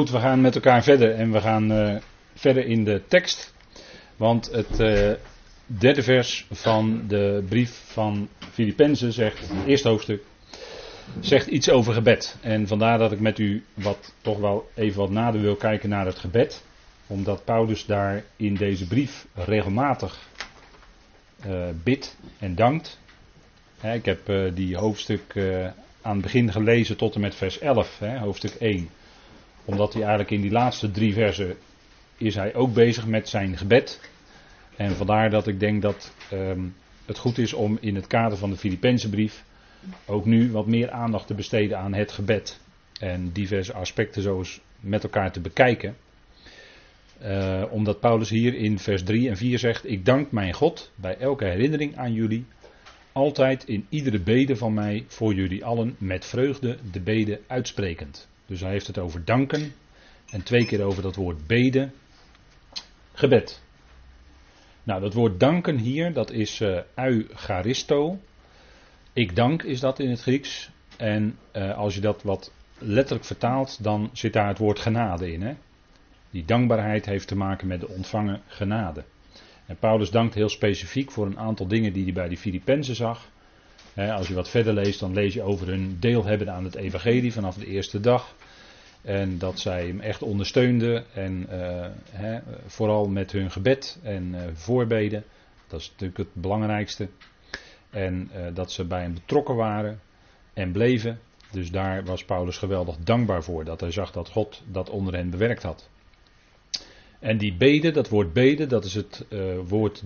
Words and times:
Goed, 0.00 0.10
we 0.10 0.18
gaan 0.18 0.40
met 0.40 0.54
elkaar 0.54 0.82
verder 0.82 1.14
en 1.14 1.32
we 1.32 1.40
gaan 1.40 1.72
uh, 1.72 1.96
verder 2.34 2.66
in 2.66 2.84
de 2.84 3.02
tekst. 3.08 3.54
Want 4.16 4.50
het 4.52 4.80
uh, 4.80 5.12
derde 5.66 6.02
vers 6.02 6.46
van 6.50 7.04
de 7.08 7.44
brief 7.48 7.82
van 7.86 8.28
Filippenzen 8.52 9.12
zegt, 9.12 9.40
het 9.40 9.66
eerste 9.66 9.88
hoofdstuk, 9.88 10.22
zegt 11.20 11.46
iets 11.46 11.70
over 11.70 11.92
gebed. 11.92 12.36
En 12.40 12.66
vandaar 12.66 12.98
dat 12.98 13.12
ik 13.12 13.20
met 13.20 13.38
u 13.38 13.64
wat, 13.74 14.14
toch 14.20 14.38
wel 14.38 14.70
even 14.74 15.00
wat 15.00 15.10
nader 15.10 15.40
wil 15.40 15.56
kijken 15.56 15.88
naar 15.88 16.06
het 16.06 16.18
gebed. 16.18 16.64
Omdat 17.06 17.44
Paulus 17.44 17.86
daar 17.86 18.24
in 18.36 18.54
deze 18.54 18.86
brief 18.86 19.26
regelmatig 19.34 20.28
uh, 21.46 21.68
bidt 21.84 22.16
en 22.38 22.54
dankt. 22.54 22.98
Ik 23.82 24.04
heb 24.04 24.20
die 24.54 24.76
hoofdstuk 24.76 25.36
aan 26.02 26.12
het 26.12 26.22
begin 26.22 26.52
gelezen 26.52 26.96
tot 26.96 27.14
en 27.14 27.20
met 27.20 27.34
vers 27.34 27.58
11, 27.58 27.98
hè, 27.98 28.18
hoofdstuk 28.18 28.54
1 28.54 28.88
omdat 29.70 29.92
hij 29.92 30.02
eigenlijk 30.02 30.30
in 30.30 30.40
die 30.40 30.50
laatste 30.50 30.90
drie 30.90 31.12
versen 31.12 31.56
is 32.16 32.34
hij 32.34 32.54
ook 32.54 32.74
bezig 32.74 33.06
met 33.06 33.28
zijn 33.28 33.56
gebed. 33.56 34.00
En 34.76 34.96
vandaar 34.96 35.30
dat 35.30 35.46
ik 35.46 35.60
denk 35.60 35.82
dat 35.82 36.14
um, 36.32 36.74
het 37.06 37.18
goed 37.18 37.38
is 37.38 37.52
om 37.52 37.78
in 37.80 37.94
het 37.94 38.06
kader 38.06 38.38
van 38.38 38.50
de 38.50 38.56
Filipense 38.56 39.08
brief 39.08 39.44
ook 40.06 40.24
nu 40.24 40.50
wat 40.50 40.66
meer 40.66 40.90
aandacht 40.90 41.26
te 41.26 41.34
besteden 41.34 41.78
aan 41.78 41.94
het 41.94 42.12
gebed. 42.12 42.60
En 42.98 43.32
diverse 43.32 43.72
aspecten 43.72 44.22
zo 44.22 44.38
eens 44.38 44.60
met 44.80 45.02
elkaar 45.02 45.32
te 45.32 45.40
bekijken. 45.40 45.96
Uh, 47.22 47.64
omdat 47.70 48.00
Paulus 48.00 48.30
hier 48.30 48.54
in 48.54 48.78
vers 48.78 49.02
3 49.02 49.28
en 49.28 49.36
4 49.36 49.58
zegt: 49.58 49.88
Ik 49.90 50.04
dank 50.04 50.30
mijn 50.30 50.52
God 50.52 50.90
bij 50.94 51.16
elke 51.16 51.44
herinnering 51.44 51.96
aan 51.96 52.12
jullie. 52.12 52.44
Altijd 53.12 53.64
in 53.64 53.86
iedere 53.88 54.20
bede 54.20 54.56
van 54.56 54.74
mij 54.74 55.04
voor 55.06 55.34
jullie 55.34 55.64
allen 55.64 55.96
met 55.98 56.24
vreugde 56.24 56.78
de 56.92 57.00
bede 57.00 57.40
uitsprekend. 57.46 58.28
Dus 58.50 58.60
hij 58.60 58.70
heeft 58.70 58.86
het 58.86 58.98
over 58.98 59.24
danken. 59.24 59.72
En 60.30 60.42
twee 60.42 60.66
keer 60.66 60.82
over 60.82 61.02
dat 61.02 61.16
woord 61.16 61.46
beden. 61.46 61.92
Gebed. 63.12 63.62
Nou, 64.82 65.00
dat 65.00 65.14
woord 65.14 65.40
danken 65.40 65.78
hier, 65.78 66.12
dat 66.12 66.30
is 66.30 66.60
uh. 66.60 66.80
Ik 69.12 69.36
dank 69.36 69.62
is 69.62 69.80
dat 69.80 69.98
in 69.98 70.10
het 70.10 70.20
Grieks. 70.20 70.70
En 70.96 71.38
uh, 71.52 71.76
als 71.76 71.94
je 71.94 72.00
dat 72.00 72.22
wat 72.22 72.52
letterlijk 72.78 73.24
vertaalt, 73.24 73.82
dan 73.82 74.10
zit 74.12 74.32
daar 74.32 74.48
het 74.48 74.58
woord 74.58 74.78
genade 74.78 75.32
in. 75.32 75.42
Hè? 75.42 75.54
Die 76.30 76.44
dankbaarheid 76.44 77.06
heeft 77.06 77.28
te 77.28 77.36
maken 77.36 77.66
met 77.66 77.80
de 77.80 77.88
ontvangen 77.88 78.42
genade. 78.46 79.04
En 79.66 79.76
Paulus 79.76 80.10
dankt 80.10 80.34
heel 80.34 80.48
specifiek 80.48 81.10
voor 81.10 81.26
een 81.26 81.38
aantal 81.38 81.66
dingen 81.66 81.92
die 81.92 82.04
hij 82.04 82.12
bij 82.12 82.28
die 82.28 82.38
Filippenzen 82.38 82.94
zag 82.94 83.28
als 84.08 84.28
je 84.28 84.34
wat 84.34 84.48
verder 84.48 84.74
leest, 84.74 85.00
dan 85.00 85.12
lees 85.12 85.34
je 85.34 85.42
over 85.42 85.66
hun 85.66 85.96
deel 86.00 86.24
hebben 86.24 86.52
aan 86.52 86.64
het 86.64 86.74
evangelie 86.74 87.32
vanaf 87.32 87.56
de 87.56 87.66
eerste 87.66 88.00
dag. 88.00 88.34
En 89.02 89.38
dat 89.38 89.58
zij 89.58 89.86
hem 89.86 90.00
echt 90.00 90.22
ondersteunden. 90.22 91.04
En 91.14 91.46
uh, 92.20 92.36
vooral 92.66 93.08
met 93.08 93.32
hun 93.32 93.50
gebed 93.50 93.98
en 94.02 94.34
uh, 94.34 94.40
voorbeden. 94.52 95.24
Dat 95.68 95.80
is 95.80 95.90
natuurlijk 95.90 96.18
het 96.18 96.34
belangrijkste. 96.34 97.08
En 97.90 98.30
uh, 98.34 98.46
dat 98.54 98.72
ze 98.72 98.84
bij 98.84 99.00
hem 99.00 99.14
betrokken 99.14 99.54
waren 99.54 100.00
en 100.54 100.72
bleven. 100.72 101.20
Dus 101.50 101.70
daar 101.70 102.04
was 102.04 102.24
Paulus 102.24 102.58
geweldig 102.58 102.96
dankbaar 102.96 103.42
voor. 103.42 103.64
Dat 103.64 103.80
hij 103.80 103.90
zag 103.90 104.12
dat 104.12 104.28
God 104.28 104.62
dat 104.66 104.90
onder 104.90 105.14
hen 105.14 105.30
bewerkt 105.30 105.62
had. 105.62 105.88
En 107.18 107.38
die 107.38 107.54
beden, 107.54 107.92
dat 107.92 108.08
woord 108.08 108.32
beden, 108.32 108.68
dat 108.68 108.84
is 108.84 108.94
het 108.94 109.24
woord 109.68 110.02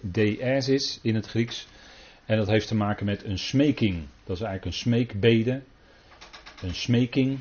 deesis 0.00 0.98
in 1.02 1.14
het 1.14 1.26
Grieks. 1.26 1.66
En 2.26 2.36
dat 2.36 2.46
heeft 2.46 2.68
te 2.68 2.74
maken 2.74 3.06
met 3.06 3.24
een 3.24 3.38
smeking. 3.38 4.06
Dat 4.24 4.36
is 4.36 4.42
eigenlijk 4.42 4.64
een 4.64 4.80
smeekbede. 4.80 5.62
Een 6.62 6.74
smeking. 6.74 7.38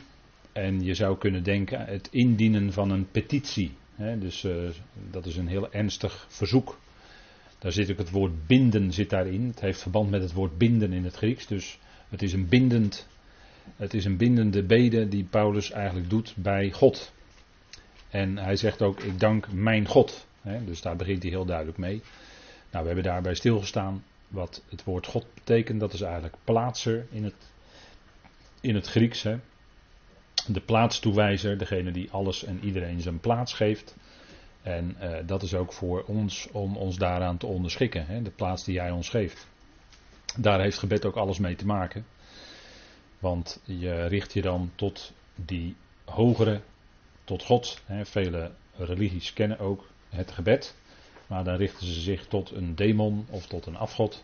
En 0.51 0.83
je 0.83 0.93
zou 0.93 1.17
kunnen 1.17 1.43
denken 1.43 1.85
het 1.85 2.07
indienen 2.11 2.73
van 2.73 2.89
een 2.89 3.11
petitie. 3.11 3.71
dus 4.19 4.43
uh, 4.43 4.69
dat 5.11 5.25
is 5.25 5.37
een 5.37 5.47
heel 5.47 5.71
ernstig 5.71 6.25
verzoek. 6.29 6.79
Daar 7.59 7.71
zit 7.71 7.91
ook 7.91 7.97
het 7.97 8.09
woord 8.09 8.47
binden 8.47 8.93
zit 8.93 9.09
daarin. 9.09 9.47
Het 9.47 9.59
heeft 9.59 9.81
verband 9.81 10.09
met 10.09 10.21
het 10.21 10.33
woord 10.33 10.57
binden 10.57 10.93
in 10.93 11.03
het 11.03 11.15
Grieks. 11.15 11.47
Dus 11.47 11.79
het 12.09 12.21
is 12.21 12.33
een 12.33 12.47
bindend. 12.47 13.07
Het 13.75 13.93
is 13.93 14.05
een 14.05 14.17
bindende 14.17 14.63
bede 14.63 15.07
die 15.07 15.23
Paulus 15.23 15.71
eigenlijk 15.71 16.09
doet 16.09 16.33
bij 16.37 16.71
God. 16.71 17.13
En 18.09 18.37
hij 18.37 18.55
zegt 18.55 18.81
ook: 18.81 18.99
Ik 18.99 19.19
dank 19.19 19.51
mijn 19.51 19.87
God. 19.87 20.27
dus 20.65 20.81
daar 20.81 20.95
begint 20.95 21.21
hij 21.21 21.31
heel 21.31 21.45
duidelijk 21.45 21.77
mee. 21.77 22.01
Nou, 22.71 22.81
we 22.81 22.93
hebben 22.93 23.11
daarbij 23.11 23.35
stilgestaan 23.35 24.03
wat 24.35 24.63
het 24.69 24.83
woord 24.83 25.07
God 25.07 25.25
betekent. 25.33 25.79
Dat 25.79 25.93
is 25.93 26.01
eigenlijk 26.01 26.35
plaatser 26.43 27.05
in 27.11 27.23
het, 27.23 27.35
in 28.61 28.75
het 28.75 28.87
Grieks. 28.87 29.23
Hè. 29.23 29.37
De 30.47 30.61
plaatstoewijzer, 30.61 31.57
degene 31.57 31.91
die 31.91 32.11
alles 32.11 32.43
en 32.43 32.59
iedereen 32.63 33.01
zijn 33.01 33.19
plaats 33.19 33.53
geeft. 33.53 33.95
En 34.61 34.97
uh, 35.01 35.17
dat 35.25 35.43
is 35.43 35.53
ook 35.53 35.73
voor 35.73 36.03
ons 36.07 36.47
om 36.51 36.77
ons 36.77 36.97
daaraan 36.97 37.37
te 37.37 37.45
onderschikken. 37.45 38.05
Hè, 38.05 38.21
de 38.21 38.31
plaats 38.31 38.63
die 38.63 38.79
hij 38.79 38.91
ons 38.91 39.09
geeft. 39.09 39.47
Daar 40.37 40.61
heeft 40.61 40.77
gebed 40.77 41.05
ook 41.05 41.15
alles 41.15 41.39
mee 41.39 41.55
te 41.55 41.65
maken. 41.65 42.05
Want 43.19 43.61
je 43.63 44.05
richt 44.05 44.33
je 44.33 44.41
dan 44.41 44.71
tot 44.75 45.13
die 45.35 45.75
hogere, 46.05 46.61
tot 47.23 47.43
God. 47.43 47.81
Hè. 47.85 48.05
Vele 48.05 48.51
religies 48.77 49.33
kennen 49.33 49.59
ook 49.59 49.87
het 50.09 50.31
gebed. 50.31 50.75
Maar 51.27 51.43
dan 51.43 51.55
richten 51.55 51.87
ze 51.87 52.01
zich 52.01 52.25
tot 52.25 52.51
een 52.51 52.75
demon 52.75 53.25
of 53.29 53.47
tot 53.47 53.65
een 53.65 53.77
afgod. 53.77 54.23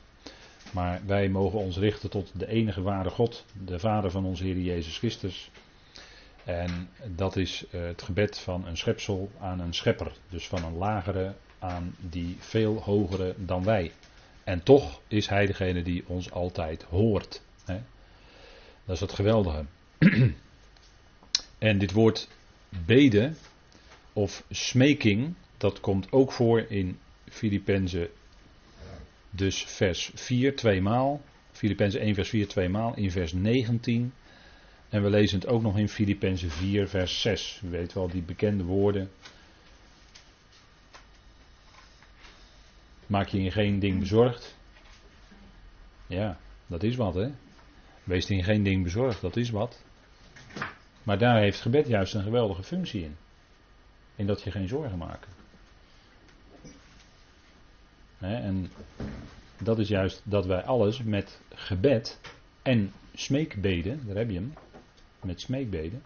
Maar 0.72 1.02
wij 1.06 1.30
mogen 1.30 1.60
ons 1.60 1.78
richten 1.78 2.10
tot 2.10 2.32
de 2.34 2.48
enige 2.48 2.82
ware 2.82 3.10
God, 3.10 3.46
de 3.66 3.80
Vader 3.80 4.12
van 4.12 4.26
onze 4.26 4.44
Heer 4.44 4.58
Jezus 4.58 4.98
Christus. 4.98 5.50
En 6.44 6.90
dat 7.16 7.36
is 7.36 7.66
eh, 7.72 7.82
het 7.82 8.02
gebed 8.02 8.40
van 8.40 8.68
een 8.68 8.78
schepsel 8.78 9.32
aan 9.40 9.60
een 9.60 9.74
schepper. 9.74 10.12
Dus 10.30 10.48
van 10.48 10.64
een 10.64 10.78
lagere 10.78 11.34
aan 11.60 11.96
die 12.00 12.36
veel 12.40 12.82
hogere 12.82 13.36
dan 13.38 13.64
wij. 13.64 13.92
En 14.44 14.64
toch 14.64 15.02
is 15.08 15.28
Hij 15.28 15.46
degene 15.46 15.82
die 15.82 16.04
ons 16.08 16.32
altijd 16.32 16.84
hoort. 16.84 17.42
Dat 18.86 18.96
is 18.96 19.00
het 19.00 19.14
geweldige. 19.14 19.66
en 21.70 21.78
dit 21.78 21.92
woord 21.92 22.28
beden 22.86 23.38
of 24.14 24.44
smeking, 24.50 25.34
dat 25.62 25.80
komt 25.80 26.12
ook 26.12 26.32
voor 26.32 26.60
in 26.60 27.00
Filippenzen 27.30 28.10
dus 29.30 29.64
vers 29.64 30.12
4 30.14 30.56
tweemaal. 30.56 31.22
Filippenzen 31.52 32.02
1 32.02 32.16
vers 32.16 32.30
4 32.30 32.48
tweemaal. 32.48 32.96
In 32.96 33.12
vers 33.12 33.34
19. 33.34 34.14
En 34.90 35.04
we 35.04 35.10
lezen 35.10 35.40
het 35.40 35.48
ook 35.48 35.62
nog 35.62 35.78
in 35.78 35.90
Filippenzen 35.90 36.50
4 36.50 36.88
vers 36.88 37.22
6. 37.22 37.62
U 37.66 37.70
weet 37.70 37.94
wel 37.94 38.10
die 38.10 38.22
bekende 38.22 38.64
woorden. 38.64 39.12
Maak 43.06 43.28
je 43.28 43.40
in 43.40 43.52
geen 43.52 43.80
ding 43.80 44.00
bezorgd. 44.00 44.56
Ja, 46.08 46.38
dat 46.68 46.84
is 46.84 46.96
wat 46.96 47.14
hè. 47.14 47.32
Wees 48.04 48.30
in 48.30 48.44
geen 48.44 48.64
ding 48.64 48.84
bezorgd, 48.84 49.22
dat 49.22 49.36
is 49.36 49.50
wat. 49.50 49.84
Maar 51.04 51.18
daar 51.18 51.40
heeft 51.40 51.62
gebed 51.62 51.88
juist 51.88 52.14
een 52.14 52.24
geweldige 52.24 52.64
functie 52.64 53.04
in. 53.04 53.16
In 54.16 54.28
dat 54.28 54.42
je 54.42 54.52
geen 54.52 54.68
zorgen 54.68 54.98
maakt 54.98 55.41
en 58.22 58.72
dat 59.64 59.80
is 59.80 59.88
juist 59.88 60.22
dat 60.24 60.46
wij 60.46 60.64
alles 60.64 61.04
met 61.04 61.40
gebed 61.54 62.20
en 62.62 62.94
smeekbeden, 63.14 64.08
daar 64.08 64.16
heb 64.16 64.30
je 64.30 64.36
hem, 64.36 64.54
met 65.22 65.42
smeekbeden. 65.42 66.04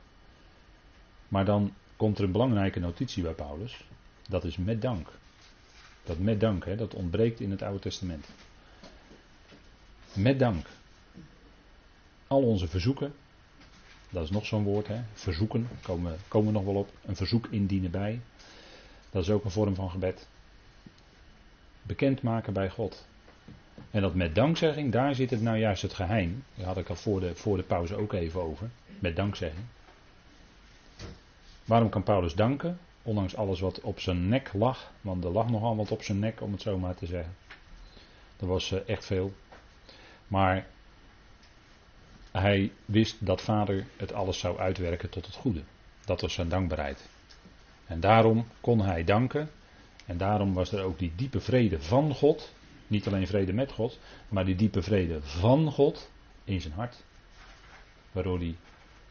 Maar 1.28 1.46
dan 1.46 1.74
komt 1.96 2.18
er 2.18 2.24
een 2.24 2.31
belangrijke 2.31 2.80
notitie 2.80 3.24
bij 3.24 3.34
Paulus. 3.34 3.86
Dat 4.30 4.44
is 4.44 4.58
met 4.58 4.81
dank. 4.81 5.08
Dat 6.04 6.20
met 6.20 6.40
dank, 6.40 6.66
hè, 6.66 6.75
dat 6.75 6.94
ontbreekt 6.94 7.40
in 7.40 7.52
het 7.52 7.62
Oude 7.62 7.80
Testament. 7.80 8.30
Met 10.14 10.40
dank. 10.40 10.68
Al 12.28 12.42
onze 12.42 12.68
verzoeken, 12.68 13.13
dat 14.10 14.24
is 14.24 14.30
nog 14.30 14.45
zo'n 14.45 14.63
woord, 14.63 14.88
hè, 14.88 15.01
verzoeken, 15.13 15.68
komen, 15.81 16.18
komen 16.28 16.48
we 16.48 16.54
nog 16.54 16.66
wel 16.66 16.75
op. 16.75 16.89
Een 17.06 17.16
verzoek 17.16 17.48
indienen 17.50 17.92
bij. 17.92 18.22
Dat 19.10 19.24
is 19.24 19.30
ook 19.30 19.44
een 19.44 19.51
vorm 19.51 19.75
van 19.75 19.89
gebed 19.89 20.28
bekendmaken 21.86 22.54
bij 22.54 22.70
God. 22.70 23.08
En 23.92 24.02
dat 24.02 24.16
met 24.16 24.36
dankzegging, 24.36 24.92
daar 24.92 25.16
zit 25.16 25.30
het 25.30 25.42
nou 25.42 25.58
juist 25.58 25.82
het 25.82 25.94
geheim. 25.94 26.44
Daar 26.56 26.66
had 26.66 26.78
ik 26.78 26.90
al 26.90 26.96
voor 26.96 27.20
de, 27.20 27.36
voor 27.36 27.58
de 27.58 27.64
pauze 27.64 27.96
ook 27.96 28.14
even 28.14 28.42
over. 28.42 28.70
Met 29.00 29.16
dankzegging. 29.16 29.66
Waarom 31.66 31.90
kan 31.90 32.04
Paulus 32.04 32.34
danken? 32.34 32.80
Ondanks 33.04 33.36
alles 33.36 33.60
wat 33.60 33.82
op 33.82 34.00
zijn 34.00 34.28
nek 34.30 34.54
lag. 34.54 34.92
Want 35.02 35.24
er 35.24 35.32
lag 35.32 35.50
nogal 35.50 35.76
wat 35.76 35.92
op 35.92 36.04
zijn 36.04 36.20
nek, 36.20 36.42
om 36.42 36.52
het 36.52 36.62
zo 36.62 36.78
maar 36.78 36.96
te 36.96 37.06
zeggen. 37.06 37.36
Er 38.40 38.48
was 38.48 38.72
uh, 38.72 38.80
echt 38.86 39.06
veel. 39.06 39.34
Maar 40.28 40.68
hij 42.32 42.72
wist 42.86 43.26
dat 43.26 43.42
vader 43.42 43.86
het 43.98 44.14
alles 44.14 44.40
zou 44.40 44.60
uitwerken 44.60 45.10
tot 45.10 45.26
het 45.26 45.36
goede. 45.36 45.62
Dat 46.06 46.22
was 46.22 46.34
zijn 46.34 46.50
dankbaarheid. 46.50 47.10
En 47.86 48.00
daarom 48.00 48.48
kon 48.62 48.82
hij 48.82 49.04
danken 49.04 49.50
en 50.06 50.18
daarom 50.18 50.54
was 50.54 50.72
er 50.72 50.84
ook 50.84 51.00
die 51.00 51.12
diepe 51.16 51.40
vrede 51.40 51.81
van 51.81 52.13
God. 52.13 52.54
Niet 52.88 53.07
alleen 53.07 53.28
vrede 53.28 53.54
met 53.54 53.72
God, 53.72 54.00
maar 54.30 54.46
die 54.46 54.56
diepe 54.56 54.81
vrede 54.81 55.22
van 55.22 55.72
God 55.72 56.10
in 56.44 56.62
zijn 56.62 56.74
hart. 56.74 57.04
Waardoor 58.12 58.38
hij 58.38 58.56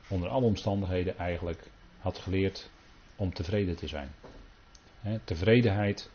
onder 0.08 0.28
alle 0.28 0.44
omstandigheden 0.44 1.18
eigenlijk 1.18 1.70
had 1.98 2.18
geleerd 2.18 2.70
om 3.16 3.34
tevreden 3.34 3.76
te 3.76 3.88
zijn. 3.88 4.10
tevredenheid 5.24 6.10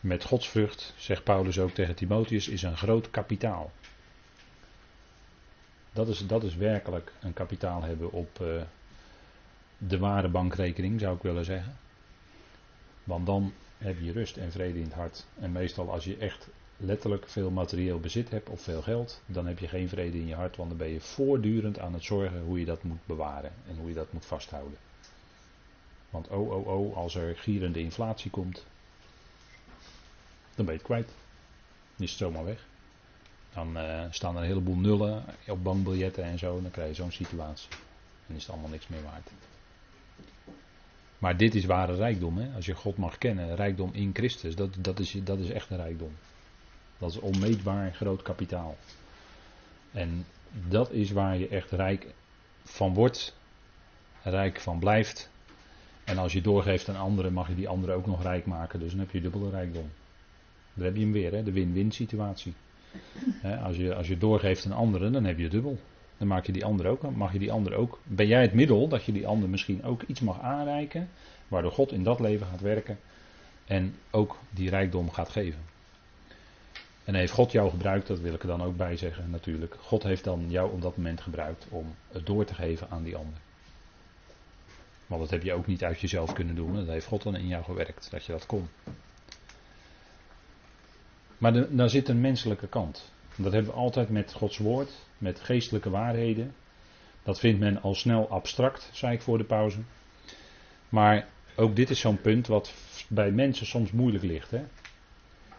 met 0.00 0.24
godsvrucht, 0.24 0.94
zegt 0.96 1.24
Paulus 1.24 1.58
ook 1.58 1.70
tegen 1.70 1.94
Timotheus, 1.94 2.48
is 2.48 2.62
een 2.62 2.76
groot 2.76 3.10
kapitaal. 3.10 3.70
Dat 5.92 6.08
is, 6.08 6.26
dat 6.26 6.42
is 6.42 6.54
werkelijk 6.54 7.12
een 7.20 7.32
kapitaal 7.32 7.82
hebben 7.82 8.12
op 8.12 8.38
uh, 8.42 8.62
de 9.78 9.98
ware 9.98 10.28
bankrekening, 10.28 11.00
zou 11.00 11.16
ik 11.16 11.22
willen 11.22 11.44
zeggen. 11.44 11.76
Want 13.04 13.26
dan 13.26 13.52
heb 13.80 14.00
je 14.00 14.12
rust 14.12 14.36
en 14.36 14.52
vrede 14.52 14.78
in 14.78 14.84
het 14.84 14.92
hart. 14.92 15.26
En 15.38 15.52
meestal 15.52 15.90
als 15.90 16.04
je 16.04 16.16
echt 16.16 16.48
letterlijk 16.76 17.28
veel 17.28 17.50
materieel 17.50 18.00
bezit 18.00 18.30
hebt 18.30 18.48
of 18.48 18.60
veel 18.60 18.82
geld, 18.82 19.20
dan 19.26 19.46
heb 19.46 19.58
je 19.58 19.68
geen 19.68 19.88
vrede 19.88 20.18
in 20.18 20.26
je 20.26 20.34
hart, 20.34 20.56
want 20.56 20.68
dan 20.68 20.78
ben 20.78 20.88
je 20.88 21.00
voortdurend 21.00 21.78
aan 21.78 21.92
het 21.92 22.04
zorgen 22.04 22.42
hoe 22.42 22.58
je 22.58 22.64
dat 22.64 22.82
moet 22.82 23.06
bewaren 23.06 23.52
en 23.68 23.76
hoe 23.76 23.88
je 23.88 23.94
dat 23.94 24.12
moet 24.12 24.24
vasthouden. 24.24 24.78
Want 26.10 26.28
oh 26.28 26.50
oh 26.50 26.66
oh, 26.66 26.96
als 26.96 27.14
er 27.14 27.36
gierende 27.36 27.80
inflatie 27.80 28.30
komt, 28.30 28.64
dan 30.54 30.64
ben 30.64 30.74
je 30.74 30.80
het 30.80 30.82
kwijt. 30.82 31.08
Dan 31.96 32.06
is 32.06 32.10
het 32.10 32.18
zomaar 32.18 32.44
weg. 32.44 32.66
Dan 33.54 33.76
uh, 33.76 34.04
staan 34.10 34.36
er 34.36 34.42
een 34.42 34.48
heleboel 34.48 34.76
nullen 34.76 35.24
op 35.48 35.62
bankbiljetten 35.62 36.24
en 36.24 36.38
zo, 36.38 36.62
dan 36.62 36.70
krijg 36.70 36.88
je 36.88 36.94
zo'n 36.94 37.12
situatie. 37.12 37.68
En 38.26 38.34
is 38.34 38.42
het 38.42 38.50
allemaal 38.50 38.70
niks 38.70 38.88
meer 38.88 39.02
waard. 39.02 39.30
Maar 41.20 41.36
dit 41.36 41.54
is 41.54 41.64
ware 41.64 41.94
rijkdom, 41.94 42.38
hè? 42.38 42.54
als 42.54 42.66
je 42.66 42.74
God 42.74 42.96
mag 42.96 43.18
kennen, 43.18 43.56
rijkdom 43.56 43.90
in 43.92 44.10
Christus, 44.12 44.54
dat, 44.54 44.76
dat, 44.78 44.98
is, 44.98 45.16
dat 45.24 45.38
is 45.38 45.50
echt 45.50 45.70
een 45.70 45.76
rijkdom. 45.76 46.12
Dat 46.98 47.10
is 47.10 47.18
onmeetbaar 47.18 47.94
groot 47.94 48.22
kapitaal. 48.22 48.76
En 49.92 50.26
dat 50.68 50.92
is 50.92 51.10
waar 51.10 51.38
je 51.38 51.48
echt 51.48 51.70
rijk 51.70 52.06
van 52.62 52.94
wordt, 52.94 53.36
rijk 54.22 54.60
van 54.60 54.78
blijft. 54.78 55.30
En 56.04 56.18
als 56.18 56.32
je 56.32 56.40
doorgeeft 56.40 56.88
aan 56.88 56.96
anderen, 56.96 57.32
mag 57.32 57.48
je 57.48 57.54
die 57.54 57.68
anderen 57.68 57.94
ook 57.94 58.06
nog 58.06 58.22
rijk 58.22 58.46
maken, 58.46 58.80
dus 58.80 58.90
dan 58.90 59.00
heb 59.00 59.10
je 59.10 59.20
dubbele 59.20 59.50
rijkdom. 59.50 59.90
Daar 60.74 60.84
heb 60.84 60.96
je 60.96 61.02
hem 61.02 61.12
weer, 61.12 61.32
hè? 61.32 61.42
de 61.42 61.52
win-win 61.52 61.92
situatie. 61.92 62.54
als, 63.62 63.76
je, 63.76 63.94
als 63.94 64.08
je 64.08 64.18
doorgeeft 64.18 64.66
aan 64.66 64.72
anderen, 64.72 65.12
dan 65.12 65.24
heb 65.24 65.38
je 65.38 65.48
dubbel. 65.48 65.78
Dan 66.20 66.28
maak 66.28 66.46
je 66.46 66.52
die 66.52 66.64
ander 66.64 66.86
ook, 66.86 67.10
mag 67.16 67.32
je 67.32 67.38
die 67.38 67.52
ander 67.52 67.74
ook. 67.74 67.98
Ben 68.04 68.26
jij 68.26 68.42
het 68.42 68.52
middel 68.52 68.88
dat 68.88 69.04
je 69.04 69.12
die 69.12 69.26
ander 69.26 69.48
misschien 69.48 69.84
ook 69.84 70.02
iets 70.02 70.20
mag 70.20 70.40
aanreiken, 70.40 71.08
waardoor 71.48 71.72
God 71.72 71.92
in 71.92 72.02
dat 72.02 72.20
leven 72.20 72.46
gaat 72.46 72.60
werken 72.60 72.98
en 73.64 73.94
ook 74.10 74.36
die 74.50 74.70
rijkdom 74.70 75.10
gaat 75.10 75.28
geven. 75.28 75.60
En 77.04 77.14
heeft 77.14 77.32
God 77.32 77.52
jou 77.52 77.70
gebruikt, 77.70 78.06
dat 78.06 78.20
wil 78.20 78.34
ik 78.34 78.42
er 78.42 78.48
dan 78.48 78.62
ook 78.62 78.76
bij 78.76 78.96
zeggen 78.96 79.30
natuurlijk. 79.30 79.76
God 79.80 80.02
heeft 80.02 80.24
dan 80.24 80.50
jou 80.50 80.72
op 80.72 80.82
dat 80.82 80.96
moment 80.96 81.20
gebruikt 81.20 81.66
om 81.68 81.94
het 82.08 82.26
door 82.26 82.44
te 82.44 82.54
geven 82.54 82.90
aan 82.90 83.02
die 83.02 83.16
ander. 83.16 83.38
Want 85.06 85.20
dat 85.20 85.30
heb 85.30 85.42
je 85.42 85.52
ook 85.52 85.66
niet 85.66 85.84
uit 85.84 86.00
jezelf 86.00 86.32
kunnen 86.32 86.54
doen. 86.54 86.74
Dat 86.74 86.86
heeft 86.86 87.06
God 87.06 87.22
dan 87.22 87.36
in 87.36 87.46
jou 87.46 87.64
gewerkt, 87.64 88.10
dat 88.10 88.24
je 88.24 88.32
dat 88.32 88.46
kon. 88.46 88.68
Maar 91.38 91.76
daar 91.76 91.90
zit 91.90 92.08
een 92.08 92.20
menselijke 92.20 92.66
kant. 92.66 93.12
Dat 93.42 93.52
hebben 93.52 93.72
we 93.72 93.78
altijd 93.78 94.08
met 94.08 94.32
Gods 94.32 94.58
woord, 94.58 94.90
met 95.18 95.40
geestelijke 95.40 95.90
waarheden. 95.90 96.54
Dat 97.22 97.38
vindt 97.38 97.60
men 97.60 97.82
al 97.82 97.94
snel 97.94 98.28
abstract, 98.28 98.90
zei 98.92 99.14
ik 99.14 99.22
voor 99.22 99.38
de 99.38 99.44
pauze. 99.44 99.78
Maar 100.88 101.28
ook 101.56 101.76
dit 101.76 101.90
is 101.90 102.00
zo'n 102.00 102.20
punt 102.20 102.46
wat 102.46 102.74
bij 103.08 103.30
mensen 103.30 103.66
soms 103.66 103.90
moeilijk 103.90 104.24
ligt. 104.24 104.50
Hè? 104.50 104.62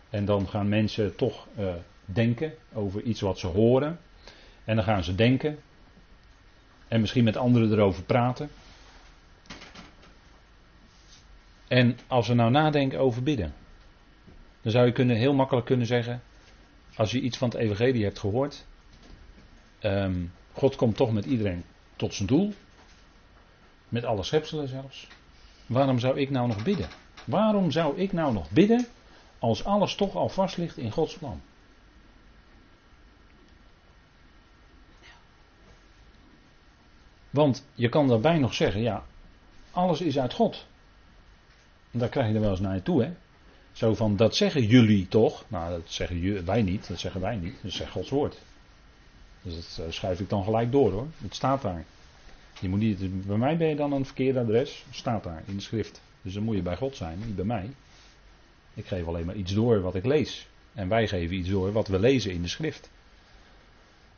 En 0.10 0.26
dan 0.26 0.48
gaan 0.48 0.70
mensen 0.70 1.16
toch 1.16 1.48
uh, 1.60 1.74
denken 2.06 2.54
over 2.74 3.02
iets 3.02 3.22
wat 3.22 3.40
ze 3.40 3.48
horen. 3.48 4.00
En 4.64 4.76
dan 4.76 4.86
gaan 4.86 5.04
ze 5.04 5.16
denken. 5.16 5.60
En 6.88 7.02
misschien 7.02 7.24
met 7.24 7.38
anderen 7.38 7.72
erover 7.72 8.04
praten. 8.04 8.50
En 11.68 11.98
als 12.08 12.26
ze 12.26 12.34
nou 12.34 12.52
nadenken 12.52 13.00
over 13.00 13.24
bidden. 13.24 13.54
Dan 14.62 14.72
zou 14.72 14.86
je 14.86 14.92
kunnen, 14.92 15.16
heel 15.16 15.34
makkelijk 15.34 15.66
kunnen 15.66 15.88
zeggen. 15.88 16.22
Als 16.96 17.12
je 17.12 17.22
iets 17.22 17.38
van 17.38 17.50
het 17.50 17.58
evangelie 17.58 18.04
hebt 18.04 18.20
gehoord. 18.20 18.66
Um, 19.82 20.32
God 20.54 20.76
komt 20.76 20.96
toch 20.96 21.12
met 21.12 21.26
iedereen 21.26 21.64
tot 21.96 22.14
zijn 22.14 22.28
doel. 22.28 22.54
Met 23.90 24.06
alle 24.06 24.24
schepselen 24.24 24.68
zelfs. 24.68 25.08
Waarom 25.66 26.00
zou 26.00 26.20
ik 26.20 26.30
nou 26.30 26.48
nog 26.48 26.64
bidden? 26.64 26.90
Waarom 27.26 27.72
zou 27.72 27.98
ik 27.98 28.14
nou 28.14 28.34
nog 28.34 28.50
bidden 28.50 28.88
als 29.40 29.64
alles 29.64 29.96
toch 29.96 30.16
al 30.16 30.30
vast 30.30 30.58
ligt 30.58 30.78
in 30.78 30.92
Gods 30.92 31.18
plan? 31.18 31.42
Want 37.30 37.66
je 37.74 37.90
kan 37.90 38.08
daarbij 38.08 38.38
nog 38.38 38.54
zeggen, 38.54 38.82
ja, 38.82 39.04
alles 39.72 40.02
is 40.02 40.20
uit 40.20 40.34
God. 40.34 40.66
En 41.92 42.00
daar 42.00 42.10
krijg 42.10 42.28
je 42.28 42.34
er 42.34 42.42
wel 42.42 42.52
eens 42.52 42.60
naar 42.60 42.82
toe, 42.82 43.04
hè? 43.04 43.14
Zo 43.72 43.96
van, 43.96 44.16
dat 44.16 44.36
zeggen 44.36 44.66
jullie 44.66 45.08
toch? 45.08 45.46
Nou, 45.48 45.72
dat 45.72 45.82
zeggen 45.86 46.46
wij 46.46 46.62
niet, 46.62 46.88
dat 46.88 47.00
zeggen 47.00 47.22
wij 47.22 47.36
niet, 47.36 47.56
dat 47.62 47.72
zegt 47.72 47.92
Gods 47.92 48.10
woord. 48.10 48.42
Dus 49.42 49.54
dat 49.56 49.86
uh, 49.86 49.92
schrijf 49.92 50.20
ik 50.20 50.30
dan 50.30 50.44
gelijk 50.44 50.72
door 50.72 50.92
hoor. 50.92 51.08
Het 51.22 51.36
staat 51.36 51.62
daar. 51.62 51.86
Je 52.60 52.70
moet 52.70 52.80
niet, 52.80 53.28
bij 53.28 53.38
mij 53.38 53.58
ben 53.58 53.68
je 53.68 53.76
dan 53.76 53.92
een 53.92 54.06
verkeerd 54.06 54.38
adres. 54.38 54.84
Het 54.86 54.96
staat 54.96 55.24
daar 55.24 55.44
in 55.46 55.56
de 55.56 55.62
schrift. 55.62 56.02
Dus 56.22 56.34
dan 56.34 56.44
moet 56.44 56.56
je 56.56 56.62
bij 56.62 56.78
God 56.78 56.96
zijn, 56.96 57.20
niet 57.26 57.36
bij 57.36 57.46
mij. 57.46 57.70
Ik 58.74 58.86
geef 58.86 59.08
alleen 59.08 59.26
maar 59.26 59.36
iets 59.36 59.54
door 59.54 59.82
wat 59.82 59.96
ik 59.96 60.06
lees. 60.06 60.48
En 60.74 60.88
wij 60.88 61.08
geven 61.08 61.36
iets 61.36 61.50
door 61.50 61.72
wat 61.72 61.88
we 61.88 62.00
lezen 62.00 62.32
in 62.32 62.42
de 62.42 62.48
schrift. 62.48 62.90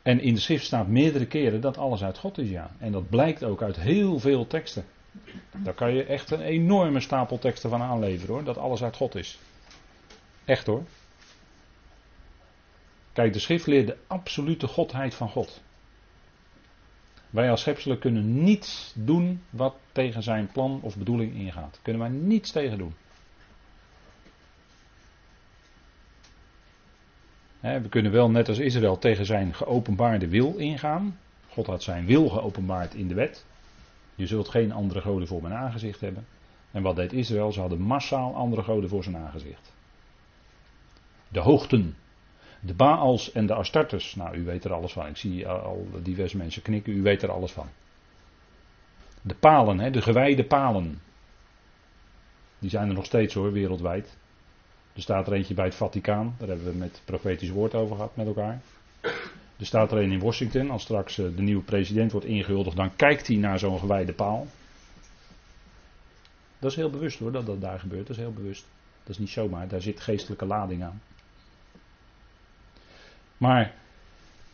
En 0.02 0.20
in 0.20 0.34
de 0.34 0.40
schrift 0.40 0.64
staat 0.64 0.88
meerdere 0.88 1.26
keren 1.26 1.60
dat 1.60 1.78
alles 1.78 2.02
uit 2.02 2.18
God 2.18 2.38
is, 2.38 2.48
ja. 2.48 2.70
En 2.78 2.92
dat 2.92 3.08
blijkt 3.08 3.44
ook 3.44 3.62
uit 3.62 3.76
heel 3.76 4.18
veel 4.18 4.46
teksten. 4.46 4.84
Daar 5.52 5.74
kan 5.74 5.94
je 5.94 6.04
echt 6.04 6.30
een 6.30 6.40
enorme 6.40 7.00
stapel 7.00 7.38
teksten 7.38 7.70
van 7.70 7.82
aanleveren 7.82 8.34
hoor, 8.34 8.44
dat 8.44 8.58
alles 8.58 8.82
uit 8.82 8.96
God 8.96 9.14
is. 9.14 9.38
Echt 10.44 10.66
hoor. 10.66 10.82
Kijk, 13.12 13.32
de 13.32 13.38
schrift 13.38 13.66
leert 13.66 13.86
de 13.86 13.96
absolute 14.06 14.66
godheid 14.66 15.14
van 15.14 15.28
God. 15.28 15.62
Wij 17.30 17.50
als 17.50 17.60
schepselen 17.60 17.98
kunnen 17.98 18.44
niets 18.44 18.92
doen 18.96 19.42
wat 19.50 19.74
tegen 19.92 20.22
zijn 20.22 20.46
plan 20.46 20.78
of 20.82 20.96
bedoeling 20.96 21.34
ingaat. 21.34 21.78
Kunnen 21.82 22.02
wij 22.02 22.10
niets 22.10 22.50
tegen 22.50 22.78
doen. 22.78 22.94
we 27.60 27.88
kunnen 27.88 28.12
wel, 28.12 28.30
net 28.30 28.48
als 28.48 28.58
Israël, 28.58 28.98
tegen 28.98 29.26
zijn 29.26 29.54
geopenbaarde 29.54 30.28
wil 30.28 30.56
ingaan. 30.56 31.18
God 31.48 31.66
had 31.66 31.82
zijn 31.82 32.06
wil 32.06 32.28
geopenbaard 32.28 32.94
in 32.94 33.08
de 33.08 33.14
wet. 33.14 33.44
Je 34.14 34.26
zult 34.26 34.48
geen 34.48 34.72
andere 34.72 35.00
goden 35.00 35.28
voor 35.28 35.42
mijn 35.42 35.54
aangezicht 35.54 36.00
hebben. 36.00 36.26
En 36.70 36.82
wat 36.82 36.96
deed 36.96 37.12
Israël? 37.12 37.52
Ze 37.52 37.60
hadden 37.60 37.80
massaal 37.80 38.34
andere 38.34 38.62
goden 38.62 38.88
voor 38.88 39.02
zijn 39.02 39.16
aangezicht. 39.16 39.72
De 41.28 41.40
hoogten. 41.40 41.96
De 42.60 42.74
Baals 42.74 43.32
en 43.32 43.46
de 43.46 43.54
Astartes. 43.54 44.14
Nou, 44.14 44.36
u 44.36 44.44
weet 44.44 44.64
er 44.64 44.72
alles 44.72 44.92
van. 44.92 45.06
Ik 45.06 45.16
zie 45.16 45.48
al 45.48 45.88
diverse 46.02 46.36
mensen 46.36 46.62
knikken. 46.62 46.92
U 46.92 47.02
weet 47.02 47.22
er 47.22 47.30
alles 47.30 47.52
van. 47.52 47.68
De 49.22 49.34
palen, 49.34 49.78
hè, 49.78 49.90
de 49.90 50.02
gewijde 50.02 50.44
palen. 50.44 51.00
Die 52.58 52.70
zijn 52.70 52.88
er 52.88 52.94
nog 52.94 53.04
steeds 53.04 53.34
hoor, 53.34 53.52
wereldwijd. 53.52 54.16
Er 54.94 55.02
staat 55.02 55.26
er 55.26 55.32
eentje 55.32 55.54
bij 55.54 55.64
het 55.64 55.74
Vaticaan. 55.74 56.34
Daar 56.38 56.48
hebben 56.48 56.66
we 56.66 56.78
met 56.78 57.02
profetisch 57.04 57.50
woord 57.50 57.74
over 57.74 57.96
gehad 57.96 58.16
met 58.16 58.26
elkaar. 58.26 58.60
Er 59.56 59.66
staat 59.66 59.92
er 59.92 60.02
in 60.02 60.20
Washington. 60.20 60.70
Als 60.70 60.82
straks 60.82 61.18
eh, 61.18 61.24
de 61.36 61.42
nieuwe 61.42 61.62
president 61.62 62.12
wordt 62.12 62.26
ingehuldigd, 62.26 62.76
dan 62.76 62.96
kijkt 62.96 63.26
hij 63.26 63.36
naar 63.36 63.58
zo'n 63.58 63.78
gewijde 63.78 64.12
paal. 64.12 64.46
Dat 66.58 66.70
is 66.70 66.76
heel 66.76 66.90
bewust 66.90 67.18
hoor, 67.18 67.32
dat 67.32 67.46
dat 67.46 67.60
daar 67.60 67.78
gebeurt. 67.78 68.06
Dat 68.06 68.16
is 68.16 68.22
heel 68.22 68.32
bewust. 68.32 68.66
Dat 69.02 69.12
is 69.12 69.18
niet 69.18 69.30
zomaar, 69.30 69.68
daar 69.68 69.80
zit 69.80 70.00
geestelijke 70.00 70.46
lading 70.46 70.82
aan. 70.82 71.02
Maar 73.36 73.74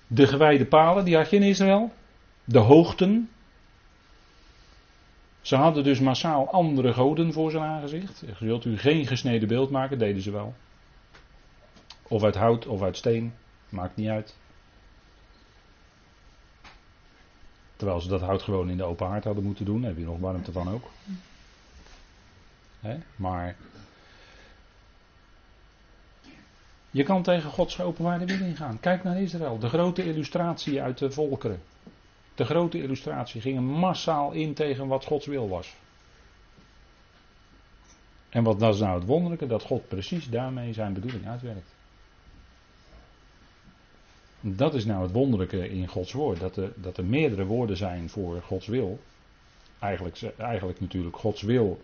de 0.06 0.26
gewijde 0.26 0.66
palen, 0.66 1.04
die 1.04 1.16
had 1.16 1.30
je 1.30 1.36
in 1.36 1.42
Israël. 1.42 1.92
De 2.44 2.58
hoogten. 2.58 3.30
Ze 5.40 5.56
hadden 5.56 5.84
dus 5.84 6.00
massaal 6.00 6.50
andere 6.50 6.92
goden 6.92 7.32
voor 7.32 7.50
zijn 7.50 7.62
aangezicht. 7.62 8.24
Zult 8.38 8.64
u 8.64 8.78
geen 8.78 9.06
gesneden 9.06 9.48
beeld 9.48 9.70
maken, 9.70 9.98
deden 9.98 10.22
ze 10.22 10.30
wel. 10.30 10.54
Of 12.02 12.22
uit 12.22 12.34
hout 12.34 12.66
of 12.66 12.82
uit 12.82 12.96
steen, 12.96 13.32
maakt 13.68 13.96
niet 13.96 14.08
uit. 14.08 14.36
Terwijl 17.80 18.00
ze 18.00 18.08
dat 18.08 18.20
hout 18.20 18.42
gewoon 18.42 18.70
in 18.70 18.76
de 18.76 18.84
open 18.84 19.06
haard 19.06 19.24
hadden 19.24 19.44
moeten 19.44 19.64
doen. 19.64 19.82
Heb 19.82 19.96
je 19.96 20.04
nog 20.04 20.18
warmte 20.18 20.52
van 20.52 20.68
ook. 20.68 20.90
Maar 23.16 23.56
je 26.90 27.02
kan 27.02 27.22
tegen 27.22 27.50
Gods 27.50 27.74
geopenbaarde 27.74 28.26
wil 28.26 28.46
ingaan. 28.46 28.80
Kijk 28.80 29.04
naar 29.04 29.20
Israël. 29.20 29.58
De 29.58 29.68
grote 29.68 30.04
illustratie 30.04 30.82
uit 30.82 30.98
de 30.98 31.10
volkeren. 31.10 31.62
De 32.34 32.44
grote 32.44 32.82
illustratie 32.82 33.40
ging 33.40 33.60
massaal 33.60 34.32
in 34.32 34.54
tegen 34.54 34.86
wat 34.86 35.04
Gods 35.04 35.26
wil 35.26 35.48
was. 35.48 35.74
En 38.28 38.42
wat 38.42 38.58
was 38.58 38.80
nou 38.80 38.98
het 38.98 39.06
wonderlijke? 39.06 39.46
Dat 39.46 39.62
God 39.62 39.88
precies 39.88 40.28
daarmee 40.28 40.72
zijn 40.72 40.92
bedoeling 40.92 41.28
uitwerkt. 41.28 41.74
Dat 44.40 44.74
is 44.74 44.84
nou 44.84 45.02
het 45.02 45.12
wonderlijke 45.12 45.68
in 45.68 45.88
Gods 45.88 46.12
woord. 46.12 46.40
Dat 46.40 46.56
er, 46.56 46.72
dat 46.76 46.96
er 46.96 47.04
meerdere 47.04 47.44
woorden 47.44 47.76
zijn 47.76 48.08
voor 48.08 48.42
Gods 48.42 48.66
wil. 48.66 49.00
eigenlijk, 49.78 50.22
eigenlijk 50.36 50.80
natuurlijk 50.80 51.16
Gods 51.16 51.42
wil, 51.42 51.80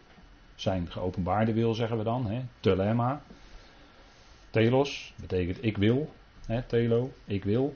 zijn 0.55 0.91
geopenbaarde 0.91 1.53
wil 1.53 1.75
zeggen 1.75 1.99
we 1.99 2.05
dan, 2.05 2.27
hè, 2.27 2.43
telema. 2.61 3.23
Telos 4.51 5.13
betekent 5.17 5.65
ik 5.65 5.77
wil, 5.77 6.13
hè, 6.47 6.63
telo, 6.63 7.13
ik 7.25 7.45
wil. 7.45 7.75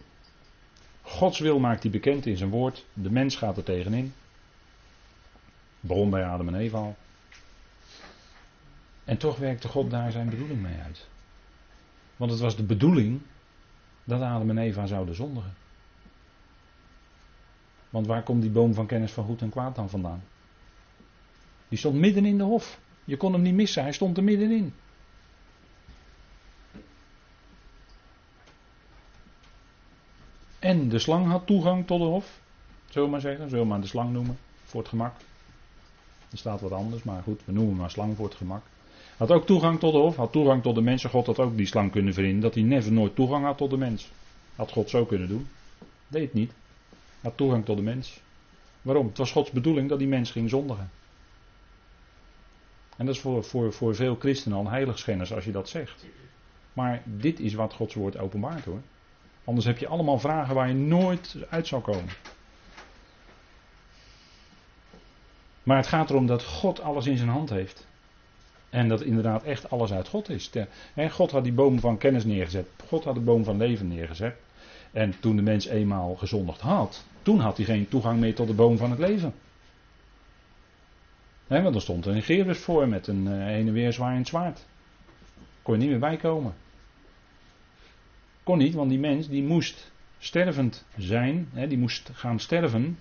Gods 1.03 1.39
wil 1.39 1.59
maakt 1.59 1.83
hij 1.83 1.93
bekend 1.93 2.27
in 2.27 2.37
zijn 2.37 2.51
woord, 2.51 2.85
de 2.93 3.11
mens 3.11 3.37
gaat 3.37 3.57
er 3.57 3.63
tegenin. 3.63 4.13
Begon 5.81 6.11
bij 6.11 6.25
Adam 6.25 6.49
en 6.49 6.55
Eva 6.55 6.79
al. 6.79 6.97
En 9.05 9.17
toch 9.17 9.37
werkte 9.37 9.69
God 9.69 9.91
daar 9.91 10.13
zijn 10.13 10.31
bedoeling 10.31 10.63
mee 10.63 10.77
uit. 10.85 11.07
Want 12.17 12.31
het 12.31 12.41
was 12.41 12.57
de 12.57 12.63
bedoeling 12.63 13.21
dat 14.11 14.21
Adam 14.21 14.50
en 14.50 14.59
Eva 14.59 14.87
zouden 14.87 15.14
zondigen. 15.14 15.55
Want 17.90 18.07
waar 18.07 18.23
komt 18.23 18.43
die 18.43 18.50
boom 18.50 18.75
van 18.75 18.87
kennis 18.87 19.12
van 19.12 19.25
goed 19.25 19.43
en 19.43 19.50
kwaad 19.50 19.75
dan 19.75 19.90
vandaan? 19.90 20.23
Die 21.69 21.79
stond 21.79 21.95
midden 21.95 22.25
in 22.25 22.38
de 22.38 22.45
hof. 22.45 22.79
Je 23.05 23.17
kon 23.17 23.33
hem 23.33 23.43
niet 23.43 23.55
missen, 23.55 23.83
hij 23.83 23.93
stond 23.93 24.17
er 24.17 24.25
middenin. 24.25 24.75
En 30.59 30.88
de 30.88 30.99
slang 30.99 31.26
had 31.26 31.47
toegang 31.47 31.87
tot 31.87 31.99
de 31.99 32.07
hof. 32.07 32.40
Zullen 32.88 33.07
we 33.07 33.12
maar 33.12 33.21
zeggen, 33.21 33.49
zullen 33.49 33.64
we 33.64 33.71
maar 33.71 33.81
de 33.81 33.87
slang 33.87 34.12
noemen, 34.12 34.38
voor 34.64 34.81
het 34.81 34.88
gemak. 34.88 35.14
Er 36.31 36.38
staat 36.38 36.61
wat 36.61 36.73
anders, 36.73 37.02
maar 37.02 37.23
goed, 37.23 37.40
we 37.45 37.52
noemen 37.52 37.76
maar 37.76 37.90
slang 37.90 38.17
voor 38.17 38.25
het 38.25 38.35
gemak. 38.35 38.62
Had 39.21 39.31
ook 39.31 39.47
toegang 39.47 39.79
tot 39.79 39.93
de 39.93 39.99
hof, 39.99 40.17
had 40.17 40.33
toegang 40.33 40.62
tot 40.62 40.75
de 40.75 40.81
mensen. 40.81 41.11
God 41.11 41.27
had 41.27 41.39
ook 41.39 41.57
die 41.57 41.67
slang 41.67 41.91
kunnen 41.91 42.15
vrienden, 42.15 42.41
dat 42.41 42.55
hij 42.55 42.62
never 42.62 42.93
nooit 42.93 43.15
toegang 43.15 43.45
had 43.45 43.57
tot 43.57 43.71
de 43.71 43.77
mens. 43.77 44.11
Had 44.57 44.71
God 44.71 44.91
zo 44.91 45.05
kunnen 45.05 45.29
doen. 45.29 45.49
Deed 46.09 46.23
het 46.23 46.33
niet. 46.33 46.53
Had 47.21 47.37
toegang 47.37 47.65
tot 47.65 47.77
de 47.77 47.83
mens. 47.83 48.21
Waarom? 48.83 49.07
Het 49.07 49.19
was 49.19 49.33
Gods 49.33 49.50
bedoeling 49.50 49.89
dat 49.89 49.99
die 49.99 50.09
mens 50.09 50.31
ging 50.31 50.50
zondigen. 50.50 50.91
En 52.97 53.07
dat 53.07 53.15
is 53.15 53.21
voor, 53.21 53.45
voor, 53.45 53.73
voor 53.73 53.95
veel 53.95 54.17
christenen 54.19 54.59
al 54.59 54.69
heiligschennis 54.69 55.33
als 55.33 55.45
je 55.45 55.53
dat 55.53 55.69
zegt. 55.69 56.07
Maar 56.73 57.03
dit 57.05 57.41
is 57.41 57.55
wat 57.55 57.75
Gods 57.75 57.95
woord 57.95 58.19
openbaart 58.19 58.65
hoor. 58.65 58.81
Anders 59.45 59.67
heb 59.67 59.79
je 59.79 59.89
allemaal 59.89 60.19
vragen 60.19 60.55
waar 60.55 60.69
je 60.69 60.75
nooit 60.75 61.37
uit 61.50 61.67
zal 61.67 61.81
komen. 61.81 62.12
Maar 65.62 65.77
het 65.77 65.87
gaat 65.87 66.11
erom 66.11 66.27
dat 66.27 66.45
God 66.45 66.81
alles 66.81 67.07
in 67.07 67.17
zijn 67.17 67.29
hand 67.29 67.50
heeft. 67.50 67.89
En 68.71 68.89
dat 68.89 69.03
inderdaad 69.03 69.43
echt 69.43 69.71
alles 69.71 69.93
uit 69.93 70.09
God 70.09 70.29
is. 70.29 70.50
God 71.11 71.31
had 71.31 71.45
die 71.45 71.53
boom 71.53 71.81
van 71.81 71.99
kennis 71.99 72.25
neergezet. 72.25 72.67
God 72.87 73.05
had 73.05 73.15
de 73.15 73.21
boom 73.21 73.45
van 73.45 73.57
leven 73.57 73.89
neergezet. 73.89 74.37
En 74.93 75.21
toen 75.21 75.37
de 75.37 75.43
mens 75.43 75.67
eenmaal 75.67 76.15
gezondigd 76.15 76.61
had, 76.61 77.05
toen 77.23 77.39
had 77.39 77.57
hij 77.57 77.67
geen 77.67 77.89
toegang 77.89 78.21
meer 78.21 78.35
tot 78.35 78.47
de 78.47 78.55
boom 78.55 78.77
van 78.77 78.91
het 78.91 78.99
leven. 78.99 79.35
Want 81.47 81.75
er 81.75 81.81
stond 81.81 82.07
een 82.07 82.23
Gerus 82.23 82.59
voor 82.59 82.89
met 82.89 83.07
een 83.07 83.27
uh, 83.27 83.33
heen 83.33 83.67
en 83.67 83.73
weer 83.73 83.93
zwaaiend 83.93 84.29
zwaard. 84.29 84.65
Kon 85.62 85.75
je 85.75 85.81
niet 85.81 85.91
meer 85.91 85.99
bijkomen. 85.99 86.55
Kon 88.43 88.59
niet, 88.59 88.75
want 88.75 88.91
die 88.91 88.99
mens 88.99 89.29
die 89.29 89.43
moest 89.43 89.93
stervend 90.19 90.85
zijn, 90.97 91.49
die 91.69 91.79
moest 91.79 92.11
gaan 92.12 92.41
sterven. 92.41 92.99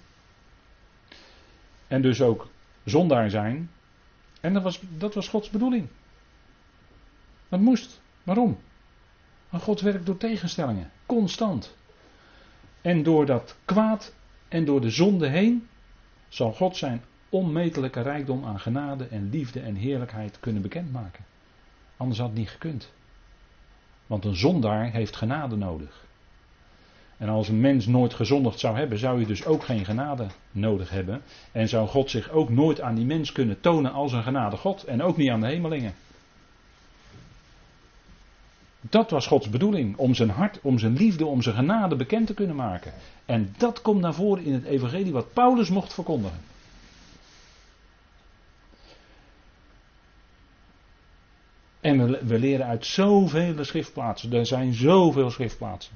En 1.88 2.02
dus 2.02 2.22
ook 2.22 2.50
zondaar 2.84 3.30
zijn. 3.30 3.70
En 4.40 4.54
dat 4.54 4.64
was, 4.64 4.82
dat 4.98 5.14
was 5.14 5.28
Gods 5.28 5.50
bedoeling. 5.50 5.88
Dat 7.50 7.60
moest. 7.60 8.02
Waarom? 8.24 8.58
Want 9.50 9.64
God 9.64 9.82
werkt 9.82 10.06
door 10.06 10.18
tegenstellingen. 10.18 10.92
Constant. 11.06 11.76
En 12.82 13.04
door 13.04 13.26
dat 13.26 13.56
kwaad 13.66 14.14
en 14.48 14.66
door 14.66 14.82
de 14.82 14.90
zonde 14.90 15.28
heen 15.28 15.68
zal 16.28 16.54
God 16.54 16.78
zijn 16.78 17.02
onmetelijke 17.30 18.02
rijkdom 18.02 18.46
aan 18.46 18.60
genade 18.60 19.08
en 19.08 19.30
liefde 19.30 19.60
en 19.60 19.76
heerlijkheid 19.76 20.40
kunnen 20.40 20.62
bekendmaken. 20.62 21.26
Anders 21.98 22.20
had 22.20 22.30
het 22.30 22.38
niet 22.38 22.50
gekund. 22.50 22.92
Want 24.08 24.26
een 24.26 24.36
zondaar 24.36 24.92
heeft 24.92 25.16
genade 25.16 25.56
nodig. 25.56 26.08
En 27.20 27.30
als 27.30 27.48
een 27.48 27.60
mens 27.60 27.86
nooit 27.86 28.14
gezondigd 28.14 28.60
zou 28.60 28.78
hebben, 28.78 28.98
zou 28.98 29.20
je 29.20 29.26
dus 29.26 29.46
ook 29.46 29.64
geen 29.64 29.86
genade 29.86 30.28
nodig 30.52 30.90
hebben. 30.90 31.22
En 31.52 31.70
zou 31.70 31.88
God 31.88 32.10
zich 32.10 32.30
ook 32.30 32.50
nooit 32.50 32.82
aan 32.82 32.96
die 32.96 33.06
mens 33.06 33.32
kunnen 33.32 33.60
tonen 33.60 33.92
als 33.92 34.14
een 34.14 34.24
genade 34.24 34.58
God. 34.58 34.84
En 34.84 35.02
ook 35.02 35.18
niet 35.18 35.30
aan 35.30 35.40
de 35.40 35.48
hemelingen. 35.48 35.94
Dat 38.82 39.10
was 39.10 39.28
Gods 39.28 39.50
bedoeling. 39.50 39.98
Om 39.98 40.14
zijn 40.14 40.30
hart, 40.30 40.60
om 40.62 40.80
zijn 40.80 40.94
liefde, 40.94 41.26
om 41.26 41.42
zijn 41.42 41.56
genade 41.56 41.96
bekend 41.96 42.28
te 42.28 42.34
kunnen 42.34 42.56
maken. 42.56 42.94
En 43.26 43.54
dat 43.58 43.82
komt 43.82 44.02
naar 44.02 44.14
voren 44.14 44.44
in 44.44 44.54
het 44.54 44.66
evangelie 44.66 45.12
wat 45.12 45.34
Paulus 45.34 45.70
mocht 45.70 45.94
verkondigen. 45.94 46.40
En 51.82 52.08
we, 52.08 52.26
we 52.26 52.40
leren 52.40 52.66
uit 52.66 52.86
zoveel 52.86 53.64
schriftplaatsen. 53.66 54.34
Er 54.34 54.46
zijn 54.46 54.74
zoveel 54.74 55.30
schriftplaatsen. 55.30 55.96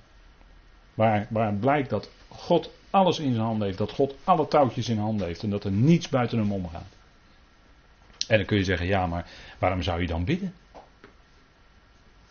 Waar, 0.93 1.27
waar 1.29 1.53
blijkt 1.53 1.89
dat 1.89 2.09
God 2.27 2.71
alles 2.89 3.19
in 3.19 3.33
zijn 3.33 3.45
handen 3.45 3.65
heeft. 3.65 3.77
Dat 3.77 3.91
God 3.91 4.15
alle 4.23 4.47
touwtjes 4.47 4.89
in 4.89 4.97
handen 4.97 5.27
heeft. 5.27 5.43
En 5.43 5.49
dat 5.49 5.63
er 5.63 5.71
niets 5.71 6.09
buiten 6.09 6.37
hem 6.37 6.51
omgaat. 6.51 6.95
En 8.27 8.37
dan 8.37 8.45
kun 8.45 8.57
je 8.57 8.63
zeggen, 8.63 8.87
ja, 8.87 9.07
maar 9.07 9.29
waarom 9.59 9.81
zou 9.81 10.01
je 10.01 10.07
dan 10.07 10.25
bidden? 10.25 10.53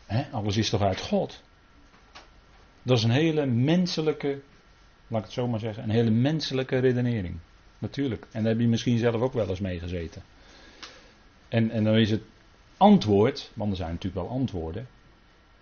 He, 0.07 0.25
alles 0.31 0.57
is 0.57 0.71
toch 0.71 0.83
uit 0.83 1.01
God? 1.01 1.43
Dat 2.83 2.99
is 2.99 3.05
een 3.05 3.11
hele 3.11 3.47
menselijke, 3.47 4.41
laat 5.07 5.19
ik 5.19 5.25
het 5.25 5.35
zo 5.35 5.49
maar 5.49 5.61
zeggen, 5.61 5.83
een 5.83 5.91
hele 5.91 6.11
menselijke 6.11 6.79
redenering. 6.79 7.39
Natuurlijk. 7.79 8.27
En 8.31 8.43
daar 8.43 8.53
heb 8.53 8.61
je 8.61 8.69
misschien 8.69 8.99
zelf 8.99 9.21
ook 9.21 9.33
wel 9.33 9.49
eens 9.49 9.61
mee 9.61 9.79
gezeten. 9.79 10.23
En, 11.49 11.71
en 11.71 11.85
dan 11.85 11.97
is 11.97 12.11
het 12.11 12.23
antwoord, 12.77 13.51
want 13.55 13.71
er 13.71 13.77
zijn 13.77 13.91
natuurlijk 13.91 14.27
wel 14.27 14.39
antwoorden. 14.39 14.89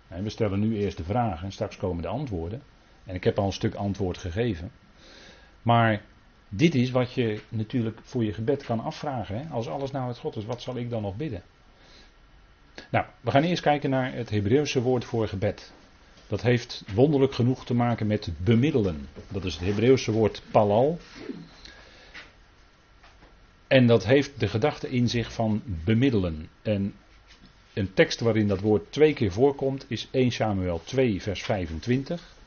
We 0.07 0.29
stellen 0.29 0.59
nu 0.59 0.77
eerst 0.77 0.97
de 0.97 1.03
vragen 1.03 1.45
en 1.45 1.51
straks 1.51 1.77
komen 1.77 2.01
de 2.01 2.07
antwoorden. 2.07 2.61
En 3.05 3.15
ik 3.15 3.23
heb 3.23 3.39
al 3.39 3.45
een 3.45 3.51
stuk 3.51 3.75
antwoord 3.75 4.17
gegeven. 4.17 4.71
Maar 5.61 6.01
dit 6.49 6.75
is 6.75 6.91
wat 6.91 7.13
je 7.13 7.41
natuurlijk 7.49 7.99
voor 8.03 8.23
je 8.23 8.33
gebed 8.33 8.63
kan 8.63 8.79
afvragen. 8.79 9.37
Hè? 9.37 9.47
Als 9.49 9.67
alles 9.67 9.91
nou 9.91 10.07
uit 10.07 10.17
God 10.17 10.35
is, 10.35 10.45
wat 10.45 10.61
zal 10.61 10.77
ik 10.77 10.89
dan 10.89 11.01
nog 11.01 11.15
bidden? 11.15 11.43
Nou, 12.89 13.05
we 13.21 13.31
gaan 13.31 13.43
eerst 13.43 13.61
kijken 13.61 13.89
naar 13.89 14.13
het 14.13 14.29
Hebreeuwse 14.29 14.81
woord 14.81 15.05
voor 15.05 15.27
gebed. 15.27 15.73
Dat 16.27 16.41
heeft 16.41 16.83
wonderlijk 16.93 17.33
genoeg 17.33 17.65
te 17.65 17.73
maken 17.73 18.07
met 18.07 18.31
bemiddelen. 18.37 19.07
Dat 19.27 19.45
is 19.45 19.53
het 19.53 19.65
Hebreeuwse 19.65 20.11
woord 20.11 20.41
palal. 20.51 20.99
En 23.67 23.87
dat 23.87 24.05
heeft 24.05 24.39
de 24.39 24.47
gedachte 24.47 24.89
in 24.89 25.09
zich 25.09 25.33
van 25.33 25.61
bemiddelen. 25.65 26.49
En 26.61 26.93
een 27.73 27.93
tekst 27.93 28.19
waarin 28.19 28.47
dat 28.47 28.59
woord 28.59 28.91
twee 28.91 29.13
keer 29.13 29.31
voorkomt 29.31 29.85
is 29.87 30.07
1 30.11 30.31
Samuel 30.31 30.81
2, 30.83 31.21
vers 31.21 31.43
25. 31.43 32.39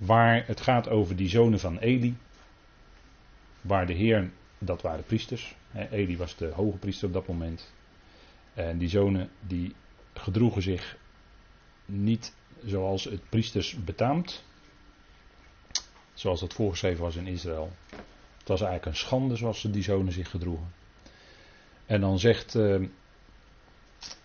Waar 0.00 0.46
het 0.46 0.60
gaat 0.60 0.88
over 0.88 1.16
die 1.16 1.28
zonen 1.28 1.60
van 1.60 1.78
Eli. 1.78 2.16
Waar 3.60 3.86
de 3.86 3.92
Heer, 3.92 4.30
dat 4.58 4.82
waren 4.82 5.04
priesters. 5.04 5.54
Eli 5.90 6.16
was 6.16 6.36
de 6.36 6.46
hoge 6.46 6.76
priester 6.76 7.06
op 7.06 7.12
dat 7.12 7.26
moment. 7.26 7.72
En 8.54 8.78
die 8.78 8.88
zonen 8.88 9.30
die 9.40 9.74
gedroegen 10.14 10.62
zich 10.62 10.96
niet 11.84 12.34
zoals 12.64 13.04
het 13.04 13.28
priesters 13.28 13.84
betaamt. 13.84 14.44
Zoals 16.14 16.40
dat 16.40 16.54
voorgeschreven 16.54 17.02
was 17.02 17.16
in 17.16 17.26
Israël. 17.26 17.72
Het 18.38 18.48
was 18.48 18.60
eigenlijk 18.60 18.86
een 18.86 19.06
schande 19.06 19.36
zoals 19.36 19.62
die 19.62 19.82
zonen 19.82 20.12
zich 20.12 20.30
gedroegen. 20.30 20.72
En 21.86 22.00
dan 22.00 22.18
zegt, 22.18 22.54
uh, 22.54 22.88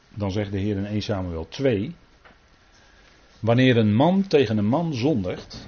dan 0.09 0.31
zegt 0.31 0.51
de 0.51 0.57
Heer 0.57 0.77
in 0.77 0.85
1 0.85 1.01
Samuel 1.01 1.47
2. 1.47 1.95
Wanneer 3.39 3.77
een 3.77 3.95
man 3.95 4.27
tegen 4.27 4.57
een 4.57 4.67
man 4.67 4.93
zondigt, 4.93 5.67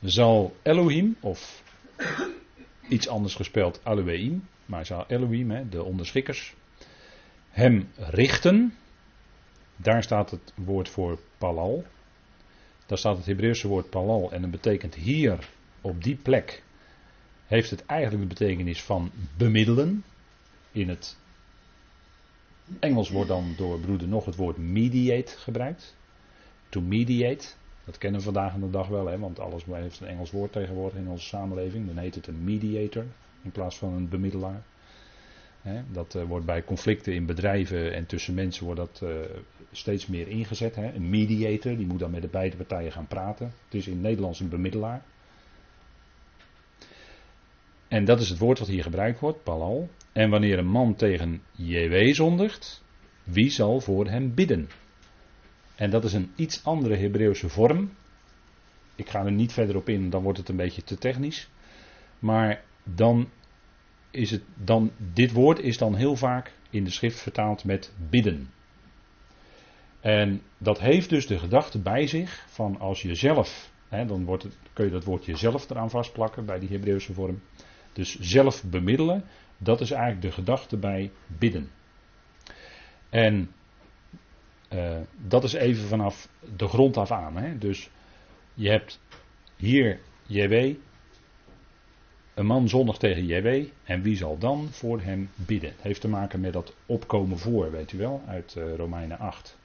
zal 0.00 0.56
Elohim, 0.62 1.16
of 1.20 1.62
iets 2.88 3.08
anders 3.08 3.34
gespeld 3.34 3.80
Elohim, 3.84 4.48
maar 4.66 4.86
zal 4.86 5.04
Elohim, 5.08 5.70
de 5.70 5.82
onderschikkers, 5.82 6.54
hem 7.50 7.88
richten. 7.96 8.74
Daar 9.76 10.02
staat 10.02 10.30
het 10.30 10.52
woord 10.54 10.88
voor 10.88 11.18
palal. 11.38 11.84
Daar 12.86 12.98
staat 12.98 13.16
het 13.16 13.26
Hebreeuwse 13.26 13.68
woord 13.68 13.90
palal 13.90 14.32
en 14.32 14.40
dat 14.40 14.50
betekent 14.50 14.94
hier 14.94 15.48
op 15.80 16.02
die 16.02 16.16
plek 16.16 16.62
heeft 17.46 17.70
het 17.70 17.86
eigenlijk 17.86 18.22
de 18.22 18.34
betekenis 18.34 18.82
van 18.82 19.10
bemiddelen. 19.36 20.04
In 20.72 20.88
het 20.88 21.16
Engels 22.80 23.10
wordt 23.10 23.28
dan 23.28 23.54
door 23.56 23.80
broeder 23.80 24.08
nog 24.08 24.24
het 24.24 24.36
woord 24.36 24.56
mediate 24.56 25.38
gebruikt. 25.38 25.96
To 26.68 26.80
mediate, 26.80 27.46
dat 27.84 27.98
kennen 27.98 28.20
we 28.20 28.24
vandaag 28.24 28.54
de 28.54 28.70
dag 28.70 28.88
wel, 28.88 29.06
hè, 29.06 29.18
want 29.18 29.38
alles 29.38 29.64
heeft 29.64 30.00
een 30.00 30.06
Engels 30.06 30.30
woord 30.30 30.52
tegenwoordig 30.52 30.98
in 30.98 31.08
onze 31.08 31.26
samenleving. 31.26 31.86
Dan 31.86 31.96
heet 31.96 32.14
het 32.14 32.26
een 32.26 32.44
mediator 32.44 33.04
in 33.42 33.50
plaats 33.50 33.78
van 33.78 33.92
een 33.92 34.08
bemiddelaar. 34.08 34.62
dat 35.92 36.14
uh, 36.14 36.22
wordt 36.22 36.46
bij 36.46 36.64
conflicten 36.64 37.14
in 37.14 37.26
bedrijven 37.26 37.94
en 37.94 38.06
tussen 38.06 38.34
mensen 38.34 38.64
wordt 38.64 38.80
dat 38.80 39.00
uh, 39.02 39.10
steeds 39.72 40.06
meer 40.06 40.28
ingezet. 40.28 40.74
Hè. 40.74 40.92
Een 40.92 41.10
mediator, 41.10 41.76
die 41.76 41.86
moet 41.86 41.98
dan 41.98 42.10
met 42.10 42.22
de 42.22 42.28
beide 42.28 42.56
partijen 42.56 42.92
gaan 42.92 43.06
praten. 43.06 43.52
Het 43.64 43.74
is 43.74 43.86
in 43.86 43.92
het 43.92 44.02
Nederlands 44.02 44.40
een 44.40 44.48
bemiddelaar. 44.48 45.02
En 47.88 48.04
dat 48.04 48.20
is 48.20 48.28
het 48.28 48.38
woord 48.38 48.58
wat 48.58 48.68
hier 48.68 48.82
gebruikt 48.82 49.20
wordt, 49.20 49.42
palal. 49.42 49.88
En 50.12 50.30
wanneer 50.30 50.58
een 50.58 50.70
man 50.70 50.94
tegen 50.94 51.42
JW 51.52 52.14
zondigt, 52.14 52.84
wie 53.24 53.50
zal 53.50 53.80
voor 53.80 54.06
hem 54.08 54.34
bidden? 54.34 54.68
En 55.74 55.90
dat 55.90 56.04
is 56.04 56.12
een 56.12 56.32
iets 56.36 56.64
andere 56.64 56.96
Hebreeuwse 56.96 57.48
vorm. 57.48 57.92
Ik 58.94 59.08
ga 59.08 59.24
er 59.24 59.32
niet 59.32 59.52
verder 59.52 59.76
op 59.76 59.88
in, 59.88 60.10
dan 60.10 60.22
wordt 60.22 60.38
het 60.38 60.48
een 60.48 60.56
beetje 60.56 60.82
te 60.82 60.98
technisch. 60.98 61.48
Maar 62.18 62.62
dan 62.84 63.28
is 64.10 64.30
het 64.30 64.42
dan, 64.54 64.90
dit 65.12 65.32
woord 65.32 65.58
is 65.58 65.78
dan 65.78 65.94
heel 65.94 66.16
vaak 66.16 66.52
in 66.70 66.84
de 66.84 66.90
schrift 66.90 67.20
vertaald 67.20 67.64
met 67.64 67.92
bidden. 68.10 68.50
En 70.00 70.42
dat 70.58 70.80
heeft 70.80 71.10
dus 71.10 71.26
de 71.26 71.38
gedachte 71.38 71.78
bij 71.78 72.06
zich 72.06 72.44
van 72.48 72.78
als 72.78 73.02
je 73.02 73.14
zelf, 73.14 73.70
hè, 73.88 74.06
dan 74.06 74.24
wordt 74.24 74.42
het, 74.42 74.56
kun 74.72 74.84
je 74.84 74.90
dat 74.90 75.04
woordje 75.04 75.36
zelf 75.36 75.70
eraan 75.70 75.90
vastplakken 75.90 76.44
bij 76.44 76.58
die 76.58 76.68
Hebreeuwse 76.68 77.12
vorm. 77.12 77.42
Dus 77.96 78.18
zelf 78.20 78.64
bemiddelen, 78.64 79.24
dat 79.58 79.80
is 79.80 79.90
eigenlijk 79.90 80.22
de 80.22 80.32
gedachte 80.32 80.76
bij 80.76 81.10
bidden. 81.26 81.70
En 83.08 83.50
uh, 84.72 84.98
dat 85.16 85.44
is 85.44 85.52
even 85.52 85.88
vanaf 85.88 86.28
de 86.56 86.68
grond 86.68 86.96
af 86.96 87.10
aan. 87.10 87.36
Hè? 87.36 87.58
Dus 87.58 87.90
je 88.54 88.68
hebt 88.68 89.00
hier 89.56 90.00
JW, 90.26 90.74
een 92.34 92.46
man 92.46 92.68
zondig 92.68 92.96
tegen 92.96 93.26
JW, 93.26 93.68
en 93.84 94.02
wie 94.02 94.16
zal 94.16 94.38
dan 94.38 94.68
voor 94.70 95.00
hem 95.00 95.30
bidden? 95.34 95.70
Het 95.70 95.82
heeft 95.82 96.00
te 96.00 96.08
maken 96.08 96.40
met 96.40 96.52
dat 96.52 96.74
opkomen 96.86 97.38
voor, 97.38 97.70
weet 97.70 97.92
u 97.92 97.98
wel, 97.98 98.22
uit 98.26 98.54
uh, 98.58 98.74
Romeinen 98.74 99.18
8. 99.18 99.58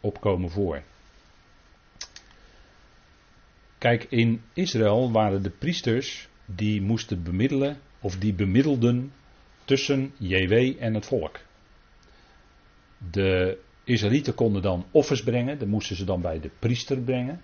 Opkomen 0.00 0.50
voor. 0.50 0.82
Kijk, 3.78 4.04
in 4.04 4.42
Israël 4.52 5.12
waren 5.12 5.42
de 5.42 5.50
priesters 5.50 6.28
die 6.46 6.82
moesten 6.82 7.22
bemiddelen, 7.22 7.78
of 8.00 8.18
die 8.18 8.34
bemiddelden 8.34 9.12
tussen 9.64 10.12
JW 10.18 10.52
en 10.78 10.94
het 10.94 11.06
volk. 11.06 11.40
De 13.10 13.58
Israëlieten 13.84 14.34
konden 14.34 14.62
dan 14.62 14.86
offers 14.90 15.22
brengen, 15.22 15.58
dat 15.58 15.68
moesten 15.68 15.96
ze 15.96 16.04
dan 16.04 16.20
bij 16.20 16.40
de 16.40 16.50
priester 16.58 16.98
brengen. 16.98 17.40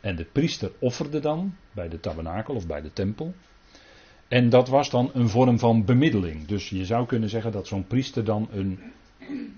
En 0.00 0.16
de 0.16 0.24
priester 0.24 0.72
offerde 0.78 1.20
dan 1.20 1.54
bij 1.72 1.88
de 1.88 2.00
tabernakel 2.00 2.54
of 2.54 2.66
bij 2.66 2.80
de 2.80 2.92
tempel. 2.92 3.34
En 4.28 4.48
dat 4.48 4.68
was 4.68 4.90
dan 4.90 5.10
een 5.14 5.28
vorm 5.28 5.58
van 5.58 5.84
bemiddeling. 5.84 6.46
Dus 6.46 6.68
je 6.68 6.84
zou 6.84 7.06
kunnen 7.06 7.28
zeggen 7.28 7.52
dat 7.52 7.66
zo'n 7.66 7.86
priester 7.86 8.24
dan 8.24 8.48
een 8.52 8.78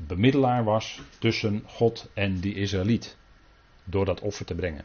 bemiddelaar 0.07 0.65
was 0.65 1.01
tussen 1.19 1.63
God 1.67 2.11
en 2.15 2.41
die 2.41 2.55
Israëliet. 2.55 3.17
Door 3.85 4.05
dat 4.05 4.21
offer 4.21 4.47
te 4.47 4.55
brengen. 4.55 4.85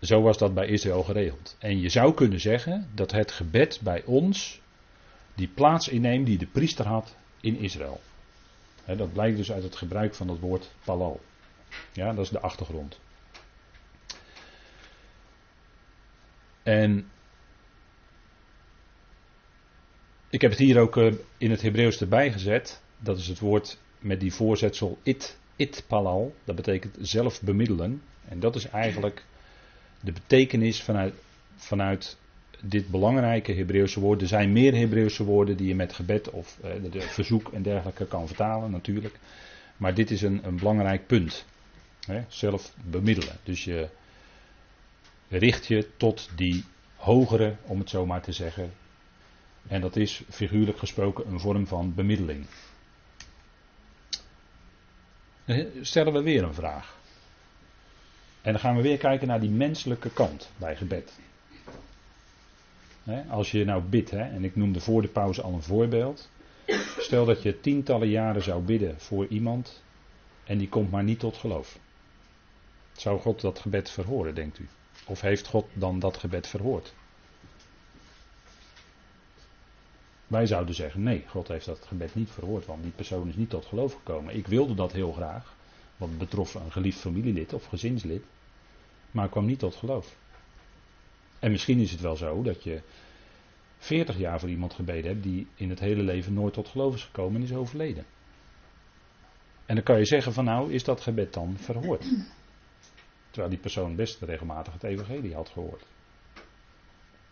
Zo 0.00 0.22
was 0.22 0.38
dat 0.38 0.54
bij 0.54 0.66
Israël 0.66 1.02
geregeld. 1.02 1.56
En 1.58 1.80
je 1.80 1.88
zou 1.88 2.14
kunnen 2.14 2.40
zeggen 2.40 2.90
dat 2.94 3.10
het 3.10 3.32
gebed 3.32 3.80
bij 3.82 4.04
ons 4.04 4.60
die 5.34 5.48
plaats 5.48 5.88
inneemt 5.88 6.26
die 6.26 6.38
de 6.38 6.46
priester 6.46 6.86
had 6.86 7.16
in 7.40 7.56
Israël. 7.56 8.00
dat 8.84 9.12
blijkt 9.12 9.36
dus 9.36 9.52
uit 9.52 9.62
het 9.62 9.76
gebruik 9.76 10.14
van 10.14 10.28
het 10.28 10.40
woord 10.40 10.70
palal. 10.84 11.20
Ja, 11.92 12.12
dat 12.12 12.24
is 12.24 12.30
de 12.30 12.40
achtergrond. 12.40 13.00
En 16.62 17.10
ik 20.30 20.40
heb 20.40 20.50
het 20.50 20.60
hier 20.60 20.78
ook 20.78 20.96
eh, 20.96 21.12
in 21.38 21.50
het 21.50 21.62
Hebreeuws 21.62 22.00
erbij 22.00 22.32
gezet. 22.32 22.82
Dat 22.98 23.18
is 23.18 23.28
het 23.28 23.38
woord 23.38 23.78
met 23.98 24.20
die 24.20 24.34
voorzetsel 24.34 24.98
it, 25.02 25.38
it 25.56 25.84
palal. 25.86 26.34
Dat 26.44 26.56
betekent 26.56 26.96
zelf 27.00 27.42
bemiddelen. 27.42 28.02
En 28.28 28.40
dat 28.40 28.56
is 28.56 28.68
eigenlijk 28.68 29.24
de 30.00 30.12
betekenis 30.12 30.82
vanuit, 30.82 31.14
vanuit 31.56 32.16
dit 32.60 32.88
belangrijke 32.88 33.52
Hebreeuwse 33.52 34.00
woord. 34.00 34.20
Er 34.20 34.28
zijn 34.28 34.52
meer 34.52 34.74
Hebreeuwse 34.74 35.24
woorden 35.24 35.56
die 35.56 35.68
je 35.68 35.74
met 35.74 35.92
gebed 35.92 36.30
of 36.30 36.58
eh, 36.62 36.70
de, 36.90 37.00
verzoek 37.00 37.52
en 37.52 37.62
dergelijke 37.62 38.06
kan 38.06 38.26
vertalen, 38.26 38.70
natuurlijk. 38.70 39.18
Maar 39.76 39.94
dit 39.94 40.10
is 40.10 40.22
een, 40.22 40.40
een 40.44 40.56
belangrijk 40.56 41.06
punt. 41.06 41.44
Hè? 42.06 42.24
Zelf 42.28 42.74
bemiddelen. 42.84 43.36
Dus 43.42 43.64
je 43.64 43.88
richt 45.28 45.66
je 45.66 45.88
tot 45.96 46.30
die 46.34 46.64
hogere, 46.96 47.56
om 47.62 47.78
het 47.78 47.90
zo 47.90 48.06
maar 48.06 48.22
te 48.22 48.32
zeggen. 48.32 48.72
En 49.68 49.80
dat 49.80 49.96
is 49.96 50.22
figuurlijk 50.30 50.78
gesproken 50.78 51.28
een 51.28 51.40
vorm 51.40 51.66
van 51.66 51.94
bemiddeling. 51.94 52.46
Dan 55.44 55.66
stellen 55.80 56.12
we 56.12 56.22
weer 56.22 56.42
een 56.42 56.54
vraag. 56.54 56.97
En 58.48 58.54
dan 58.54 58.62
gaan 58.62 58.76
we 58.76 58.82
weer 58.82 58.98
kijken 58.98 59.28
naar 59.28 59.40
die 59.40 59.50
menselijke 59.50 60.10
kant 60.10 60.50
bij 60.56 60.76
gebed. 60.76 61.18
als 63.28 63.50
je 63.50 63.64
nou 63.64 63.82
bidt, 63.82 64.12
en 64.12 64.44
ik 64.44 64.56
noemde 64.56 64.80
voor 64.80 65.02
de 65.02 65.08
pauze 65.08 65.42
al 65.42 65.52
een 65.52 65.62
voorbeeld. 65.62 66.28
Stel 66.98 67.24
dat 67.24 67.42
je 67.42 67.60
tientallen 67.60 68.08
jaren 68.08 68.42
zou 68.42 68.62
bidden 68.62 69.00
voor 69.00 69.26
iemand 69.26 69.82
en 70.44 70.58
die 70.58 70.68
komt 70.68 70.90
maar 70.90 71.04
niet 71.04 71.18
tot 71.18 71.36
geloof. 71.36 71.78
Zou 72.92 73.20
God 73.20 73.40
dat 73.40 73.58
gebed 73.58 73.90
verhoren, 73.90 74.34
denkt 74.34 74.58
u? 74.58 74.68
Of 75.06 75.20
heeft 75.20 75.46
God 75.46 75.66
dan 75.72 75.98
dat 75.98 76.16
gebed 76.16 76.46
verhoord? 76.46 76.94
Wij 80.26 80.46
zouden 80.46 80.74
zeggen: 80.74 81.02
nee, 81.02 81.24
God 81.26 81.48
heeft 81.48 81.66
dat 81.66 81.84
gebed 81.86 82.14
niet 82.14 82.30
verhoord, 82.30 82.66
want 82.66 82.82
die 82.82 82.92
persoon 82.92 83.28
is 83.28 83.36
niet 83.36 83.50
tot 83.50 83.66
geloof 83.66 83.92
gekomen. 83.92 84.36
Ik 84.36 84.46
wilde 84.46 84.74
dat 84.74 84.92
heel 84.92 85.12
graag, 85.12 85.54
wat 85.96 86.18
betrof 86.18 86.54
een 86.54 86.72
geliefd 86.72 86.98
familielid 86.98 87.52
of 87.52 87.64
gezinslid, 87.64 88.22
maar 89.10 89.28
kwam 89.28 89.46
niet 89.46 89.58
tot 89.58 89.74
geloof. 89.74 90.16
En 91.38 91.50
misschien 91.50 91.78
is 91.78 91.90
het 91.90 92.00
wel 92.00 92.16
zo 92.16 92.42
dat 92.42 92.62
je 92.62 92.82
40 93.78 94.18
jaar 94.18 94.40
voor 94.40 94.48
iemand 94.48 94.74
gebeden 94.74 95.10
hebt 95.10 95.22
die 95.22 95.46
in 95.54 95.70
het 95.70 95.80
hele 95.80 96.02
leven 96.02 96.34
nooit 96.34 96.54
tot 96.54 96.68
geloof 96.68 96.94
is 96.94 97.04
gekomen 97.04 97.40
en 97.40 97.46
is 97.46 97.54
overleden. 97.54 98.04
En 99.66 99.74
dan 99.74 99.84
kan 99.84 99.98
je 99.98 100.04
zeggen 100.04 100.32
van 100.32 100.44
nou, 100.44 100.72
is 100.72 100.84
dat 100.84 101.00
gebed 101.00 101.32
dan 101.32 101.56
verhoord? 101.58 102.04
Terwijl 103.30 103.48
die 103.48 103.58
persoon 103.58 103.96
best 103.96 104.22
regelmatig 104.22 104.72
het 104.72 104.82
evangelie 104.82 105.34
had 105.34 105.48
gehoord. 105.48 105.84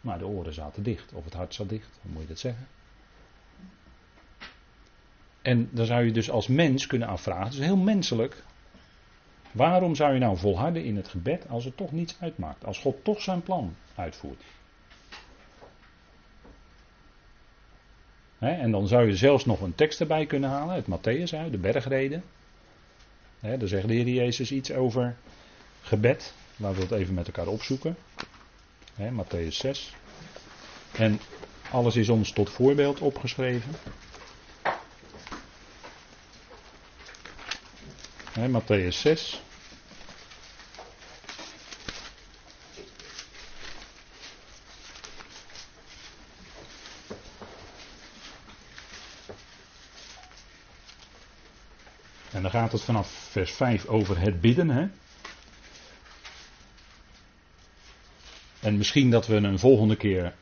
Maar 0.00 0.18
de 0.18 0.26
oren 0.26 0.52
zaten 0.54 0.82
dicht, 0.82 1.12
of 1.12 1.24
het 1.24 1.34
hart 1.34 1.54
zat 1.54 1.68
dicht, 1.68 1.98
hoe 2.02 2.12
moet 2.12 2.22
je 2.22 2.28
dat 2.28 2.38
zeggen? 2.38 2.68
En 5.42 5.68
dan 5.72 5.86
zou 5.86 6.04
je 6.04 6.12
dus 6.12 6.30
als 6.30 6.46
mens 6.46 6.86
kunnen 6.86 7.08
afvragen, 7.08 7.44
het 7.44 7.52
is 7.52 7.58
heel 7.58 7.76
menselijk. 7.76 8.44
Waarom 9.56 9.94
zou 9.94 10.12
je 10.12 10.18
nou 10.18 10.36
volharden 10.36 10.84
in 10.84 10.96
het 10.96 11.08
gebed 11.08 11.48
als 11.48 11.64
het 11.64 11.76
toch 11.76 11.92
niets 11.92 12.16
uitmaakt? 12.20 12.64
Als 12.64 12.78
God 12.78 13.04
toch 13.04 13.22
zijn 13.22 13.42
plan 13.42 13.76
uitvoert. 13.94 14.42
en 18.38 18.70
dan 18.70 18.86
zou 18.88 19.06
je 19.06 19.16
zelfs 19.16 19.44
nog 19.44 19.60
een 19.60 19.74
tekst 19.74 20.00
erbij 20.00 20.26
kunnen 20.26 20.50
halen, 20.50 20.74
uit 20.74 20.84
Matthäus 20.84 21.38
uit, 21.38 21.52
de 21.52 21.58
bergreden. 21.58 22.24
He, 23.40 23.56
daar 23.56 23.68
zegt 23.68 23.88
de 23.88 23.94
Heer 23.94 24.08
Jezus 24.08 24.52
iets 24.52 24.72
over 24.72 25.16
gebed. 25.82 26.34
Laten 26.56 26.76
we 26.76 26.82
het 26.82 26.92
even 26.92 27.14
met 27.14 27.26
elkaar 27.26 27.46
opzoeken. 27.46 27.96
He, 28.94 29.10
Matthäus 29.10 29.54
6. 29.54 29.94
En 30.92 31.20
alles 31.70 31.96
is 31.96 32.08
ons 32.08 32.32
tot 32.32 32.50
voorbeeld 32.50 33.00
opgeschreven. 33.00 33.72
Matthäus 38.36 38.88
6. 38.88 39.44
Gaat 52.56 52.72
het 52.72 52.82
vanaf 52.82 53.08
vers 53.08 53.52
5 53.52 53.86
over 53.86 54.20
het 54.20 54.40
bidden. 54.40 54.70
Hè? 54.70 54.86
En 58.60 58.76
misschien 58.76 59.10
dat 59.10 59.26
we 59.26 59.34
een 59.34 59.58
volgende 59.58 59.96
keer 59.96 60.34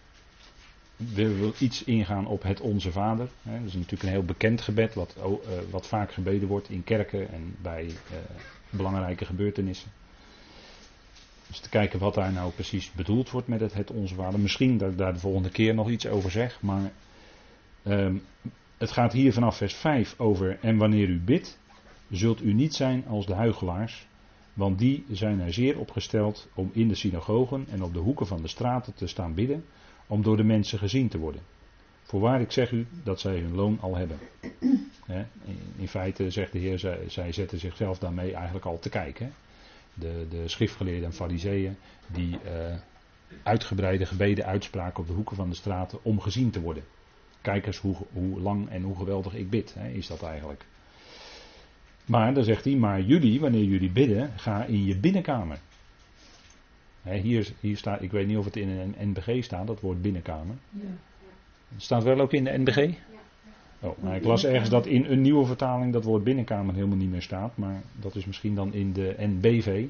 willen 0.97 1.53
iets 1.59 1.85
ingaan 1.85 2.27
op 2.27 2.43
het 2.43 2.61
Onze 2.61 2.93
Vader. 2.93 3.29
Hè? 3.43 3.59
Dat 3.59 3.69
is 3.69 3.75
natuurlijk 3.75 4.03
een 4.03 4.09
heel 4.09 4.25
bekend 4.25 4.61
gebed, 4.61 4.95
wat, 4.95 5.17
uh, 5.19 5.25
wat 5.71 5.87
vaak 5.87 6.13
gebeden 6.13 6.49
wordt 6.49 6.69
in 6.69 6.85
kerken 6.85 7.33
en 7.33 7.57
bij 7.63 7.85
uh, 7.85 8.17
belangrijke 8.71 9.25
gebeurtenissen. 9.25 9.91
Dus 11.47 11.59
te 11.59 11.69
kijken 11.69 11.99
wat 11.99 12.15
daar 12.15 12.33
nou 12.33 12.53
precies 12.53 12.93
bedoeld 12.93 13.31
wordt 13.31 13.49
met 13.49 13.61
het, 13.61 13.75
het 13.75 13.91
Onze 13.91 14.15
Vader. 14.15 14.41
Misschien 14.41 14.79
dat 14.79 14.91
ik 14.91 14.99
daar 14.99 15.13
de 15.13 15.19
volgende 15.19 15.51
keer 15.51 15.75
nog 15.75 15.91
iets 15.91 16.07
over 16.07 16.31
zeg, 16.31 16.61
maar 16.63 16.93
um, 17.87 18.23
het 18.79 18.91
gaat 18.91 19.13
hier 19.13 19.33
vanaf 19.33 19.57
vers 19.57 19.75
5 19.75 20.15
over 20.19 20.59
en 20.61 20.77
wanneer 20.77 21.09
u 21.09 21.21
bidt, 21.21 21.59
zult 22.11 22.43
u 22.43 22.53
niet 22.53 22.75
zijn 22.75 23.07
als 23.07 23.27
de 23.27 23.35
huigelaars, 23.35 24.07
want 24.53 24.79
die 24.79 25.05
zijn 25.11 25.41
er 25.41 25.53
zeer 25.53 25.79
opgesteld 25.79 26.49
om 26.55 26.71
in 26.73 26.89
de 26.89 26.95
synagogen 26.95 27.67
en 27.71 27.83
op 27.83 27.93
de 27.93 27.99
hoeken 27.99 28.27
van 28.27 28.43
de 28.43 28.49
straten 28.49 28.95
te 28.95 29.07
staan 29.07 29.35
bidden, 29.35 29.65
om 30.07 30.23
door 30.23 30.37
de 30.37 30.45
mensen 30.45 30.79
gezien 30.79 31.09
te 31.09 31.19
worden. 31.19 31.43
Voorwaar 32.03 32.41
ik 32.41 32.53
zeg 32.53 32.71
u 32.71 32.87
dat 33.03 33.21
zij 33.21 33.39
hun 33.39 33.55
loon 33.55 33.81
al 33.81 33.97
hebben. 33.97 34.19
In 35.77 35.89
feite 35.89 36.31
zegt 36.31 36.53
de 36.53 36.59
Heer, 36.59 36.79
zij, 37.07 37.33
zetten 37.33 37.59
zichzelf 37.59 37.99
daarmee 37.99 38.35
eigenlijk 38.35 38.65
al 38.65 38.79
te 38.79 38.89
kijken. 38.89 39.33
De, 39.95 40.27
de 40.31 40.49
schriftgeleerden 40.49 41.05
en 41.05 41.13
fariseeën 41.13 41.77
die 42.13 42.31
uh, 42.31 42.75
uitgebreide 43.43 44.07
gebeden 44.07 44.45
uitspraken 44.45 45.01
op 45.01 45.07
de 45.07 45.13
hoeken 45.13 45.37
van 45.37 45.49
de 45.49 45.57
straten 45.57 45.99
om 46.03 46.21
gezien 46.21 46.51
te 46.51 46.61
worden. 46.61 46.85
Kijk 47.41 47.67
eens 47.67 47.79
hoe, 47.79 47.97
hoe 48.13 48.41
lang 48.41 48.69
en 48.69 48.83
hoe 48.83 48.97
geweldig 48.97 49.35
ik 49.35 49.51
bid, 49.51 49.75
hè, 49.75 49.89
is 49.89 50.07
dat 50.07 50.23
eigenlijk. 50.23 50.67
Maar 52.05 52.35
dan 52.35 52.45
zegt 52.45 52.65
hij, 52.65 52.75
maar 52.75 53.01
jullie, 53.01 53.41
wanneer 53.41 53.65
jullie 53.65 53.91
bidden, 53.91 54.31
ga 54.37 54.65
in 54.65 54.85
je 54.85 54.97
binnenkamer. 54.97 55.59
hier, 57.03 57.53
hier 57.61 57.77
staat, 57.77 58.03
ik 58.03 58.11
weet 58.11 58.27
niet 58.27 58.37
of 58.37 58.45
het 58.45 58.57
in 58.57 58.69
een 58.69 58.95
NBG 59.09 59.45
staat, 59.45 59.67
dat 59.67 59.81
woord 59.81 60.03
binnenkamer. 60.03 60.57
Ja. 60.71 60.81
Het 61.69 61.83
staat 61.83 62.03
wel 62.03 62.21
ook 62.21 62.33
in 62.33 62.45
de 62.45 62.59
NBG? 62.59 62.95
Oh, 63.81 64.03
nou, 64.03 64.15
ik 64.15 64.25
las 64.25 64.45
ergens 64.45 64.69
dat 64.69 64.87
in 64.87 65.05
een 65.05 65.21
nieuwe 65.21 65.47
vertaling 65.47 65.93
dat 65.93 66.05
woord 66.05 66.25
binnenkamer 66.25 66.75
helemaal 66.75 66.97
niet 66.97 67.11
meer 67.11 67.23
staat, 67.23 67.57
maar 67.57 67.83
dat 68.01 68.15
is 68.17 68.25
misschien 68.25 68.55
dan 68.55 68.75
in 68.75 68.93
de 68.93 69.15
NBV. 69.19 69.87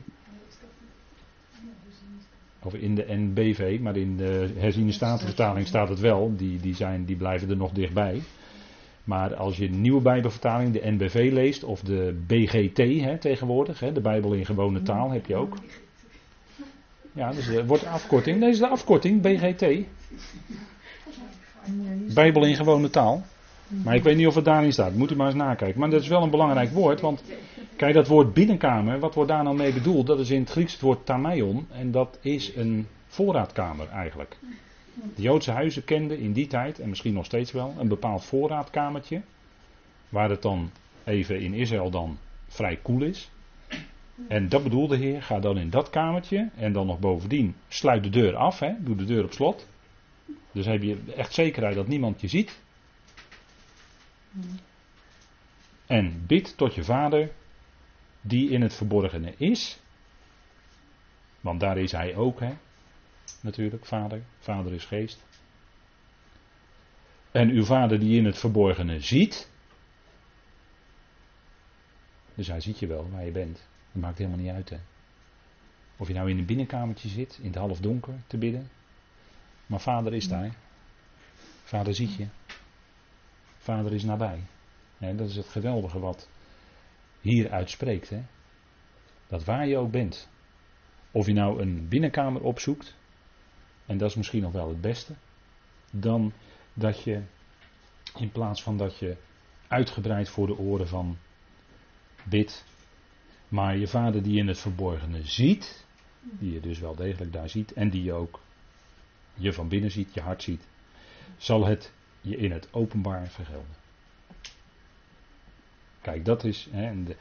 Of 2.62 2.74
in 2.74 2.94
de 2.94 3.04
NBV, 3.08 3.78
maar 3.80 3.96
in 3.96 4.16
de 4.16 4.52
herziene 4.56 4.92
statenvertaling 4.92 5.66
staat 5.66 5.88
het 5.88 6.00
wel. 6.00 6.36
Die, 6.36 6.60
die, 6.60 6.74
zijn, 6.74 7.04
die 7.04 7.16
blijven 7.16 7.50
er 7.50 7.56
nog 7.56 7.72
dichtbij. 7.72 8.22
Maar 9.04 9.34
als 9.34 9.56
je 9.56 9.70
de 9.70 9.76
nieuwe 9.76 10.00
Bijbelvertaling, 10.00 10.72
de 10.72 10.90
NBV 10.90 11.30
leest, 11.32 11.64
of 11.64 11.80
de 11.80 12.22
BGT 12.26 12.76
hè, 12.76 13.18
tegenwoordig, 13.18 13.80
hè, 13.80 13.92
de 13.92 14.00
Bijbel 14.00 14.32
in 14.32 14.46
gewone 14.46 14.82
taal 14.82 15.10
heb 15.10 15.26
je 15.26 15.36
ook. 15.36 15.56
Ja, 17.12 17.30
dus 17.30 17.46
er 17.46 17.66
wordt 17.66 17.86
afkorting. 17.86 18.40
Deze 18.40 18.52
is 18.52 18.58
de 18.58 18.68
afkorting, 18.68 19.20
BGT. 19.20 19.86
Bijbel 22.14 22.44
in 22.44 22.54
gewone 22.54 22.90
taal. 22.90 23.22
Maar 23.68 23.94
ik 23.94 24.02
weet 24.02 24.16
niet 24.16 24.26
of 24.26 24.34
het 24.34 24.44
daarin 24.44 24.72
staat. 24.72 24.94
Moet 24.94 25.10
u 25.10 25.16
maar 25.16 25.26
eens 25.26 25.36
nakijken. 25.36 25.80
Maar 25.80 25.90
dat 25.90 26.02
is 26.02 26.08
wel 26.08 26.22
een 26.22 26.30
belangrijk 26.30 26.70
woord. 26.70 27.00
Want 27.00 27.22
kijk, 27.76 27.94
dat 27.94 28.08
woord 28.08 28.34
binnenkamer, 28.34 28.98
wat 28.98 29.14
wordt 29.14 29.30
daar 29.30 29.42
nou 29.42 29.56
mee 29.56 29.72
bedoeld? 29.72 30.06
Dat 30.06 30.18
is 30.18 30.30
in 30.30 30.40
het 30.40 30.50
Grieks 30.50 30.72
het 30.72 30.80
woord 30.80 31.06
tamaion. 31.06 31.66
En 31.72 31.90
dat 31.90 32.18
is 32.20 32.56
een 32.56 32.86
voorraadkamer 33.06 33.88
eigenlijk. 33.88 34.36
De 34.94 35.22
Joodse 35.22 35.50
huizen 35.50 35.84
kenden 35.84 36.18
in 36.18 36.32
die 36.32 36.46
tijd, 36.46 36.78
en 36.78 36.88
misschien 36.88 37.14
nog 37.14 37.24
steeds 37.24 37.52
wel, 37.52 37.74
een 37.78 37.88
bepaald 37.88 38.24
voorraadkamertje. 38.24 39.22
Waar 40.08 40.30
het 40.30 40.42
dan 40.42 40.70
even 41.04 41.40
in 41.40 41.54
Israël 41.54 41.90
dan 41.90 42.18
vrij 42.48 42.76
koel 42.76 43.02
is. 43.02 43.30
En 44.28 44.48
dat 44.48 44.62
bedoelde 44.62 44.96
de 44.96 45.04
Heer, 45.04 45.22
ga 45.22 45.40
dan 45.40 45.58
in 45.58 45.70
dat 45.70 45.90
kamertje 45.90 46.50
en 46.56 46.72
dan 46.72 46.86
nog 46.86 46.98
bovendien 46.98 47.54
sluit 47.68 48.02
de 48.02 48.10
deur 48.10 48.36
af, 48.36 48.58
hè, 48.58 48.74
doe 48.78 48.96
de 48.96 49.04
deur 49.04 49.24
op 49.24 49.32
slot. 49.32 49.68
Dus 50.52 50.66
heb 50.66 50.82
je 50.82 50.98
echt 51.16 51.34
zekerheid 51.34 51.74
dat 51.74 51.88
niemand 51.88 52.20
je 52.20 52.28
ziet. 52.28 52.58
En 55.86 56.24
bid 56.26 56.56
tot 56.56 56.74
je 56.74 56.84
vader, 56.84 57.30
die 58.20 58.50
in 58.50 58.62
het 58.62 58.74
verborgene 58.74 59.34
is. 59.36 59.78
Want 61.40 61.60
daar 61.60 61.78
is 61.78 61.92
hij 61.92 62.16
ook, 62.16 62.40
hè? 62.40 62.52
Natuurlijk, 63.42 63.86
vader. 63.86 64.22
Vader 64.38 64.72
is 64.72 64.84
geest. 64.84 65.24
En 67.30 67.50
uw 67.50 67.64
vader 67.64 67.98
die 67.98 68.18
in 68.18 68.24
het 68.24 68.38
verborgene 68.38 69.00
ziet. 69.00 69.50
Dus 72.34 72.46
hij 72.46 72.60
ziet 72.60 72.78
je 72.78 72.86
wel 72.86 73.10
waar 73.10 73.24
je 73.24 73.30
bent. 73.30 73.68
Dat 73.92 74.02
maakt 74.02 74.18
helemaal 74.18 74.38
niet 74.38 74.50
uit, 74.50 74.70
hè? 74.70 74.78
Of 75.96 76.08
je 76.08 76.14
nou 76.14 76.30
in 76.30 76.38
een 76.38 76.46
binnenkamertje 76.46 77.08
zit, 77.08 77.38
in 77.38 77.46
het 77.46 77.54
halfdonker 77.54 78.14
te 78.26 78.38
bidden. 78.38 78.70
Maar 79.66 79.80
vader 79.80 80.14
is 80.14 80.28
daar. 80.28 80.54
Vader 81.62 81.94
ziet 81.94 82.14
je. 82.14 82.26
Vader 83.58 83.92
is 83.92 84.04
nabij. 84.04 84.40
dat 84.98 85.28
is 85.28 85.36
het 85.36 85.48
geweldige 85.48 85.98
wat 85.98 86.28
hier 87.20 87.50
uitspreekt. 87.50 88.10
Hè? 88.10 88.22
Dat 89.28 89.44
waar 89.44 89.66
je 89.66 89.76
ook 89.76 89.90
bent. 89.90 90.28
Of 91.10 91.26
je 91.26 91.32
nou 91.32 91.60
een 91.60 91.88
binnenkamer 91.88 92.42
opzoekt. 92.42 92.94
En 93.86 93.98
dat 93.98 94.10
is 94.10 94.16
misschien 94.16 94.42
nog 94.42 94.52
wel 94.52 94.68
het 94.68 94.80
beste. 94.80 95.14
Dan 95.90 96.32
dat 96.74 97.02
je 97.02 97.22
in 98.18 98.30
plaats 98.32 98.62
van 98.62 98.76
dat 98.76 98.98
je 98.98 99.16
uitgebreid 99.68 100.28
voor 100.28 100.46
de 100.46 100.58
oren 100.58 100.88
van 100.88 101.16
bidt. 102.24 102.64
Maar 103.48 103.76
je 103.76 103.86
vader 103.86 104.22
die 104.22 104.38
in 104.38 104.48
het 104.48 104.58
verborgene 104.58 105.22
ziet. 105.22 105.84
Die 106.20 106.52
je 106.52 106.60
dus 106.60 106.78
wel 106.78 106.94
degelijk 106.94 107.32
daar 107.32 107.48
ziet. 107.48 107.72
En 107.72 107.90
die 107.90 108.02
je 108.02 108.12
ook 108.12 108.40
je 109.34 109.52
van 109.52 109.68
binnen 109.68 109.90
ziet, 109.90 110.14
je 110.14 110.20
hart 110.20 110.42
ziet. 110.42 110.66
Zal 111.36 111.66
het 111.66 111.92
je 112.20 112.36
in 112.36 112.52
het 112.52 112.68
openbaar 112.72 113.28
vergelden. 113.28 113.82
Kijk, 116.00 116.24
dat 116.24 116.44
is 116.44 116.68
hè, 116.70 117.02
de, 117.02 117.16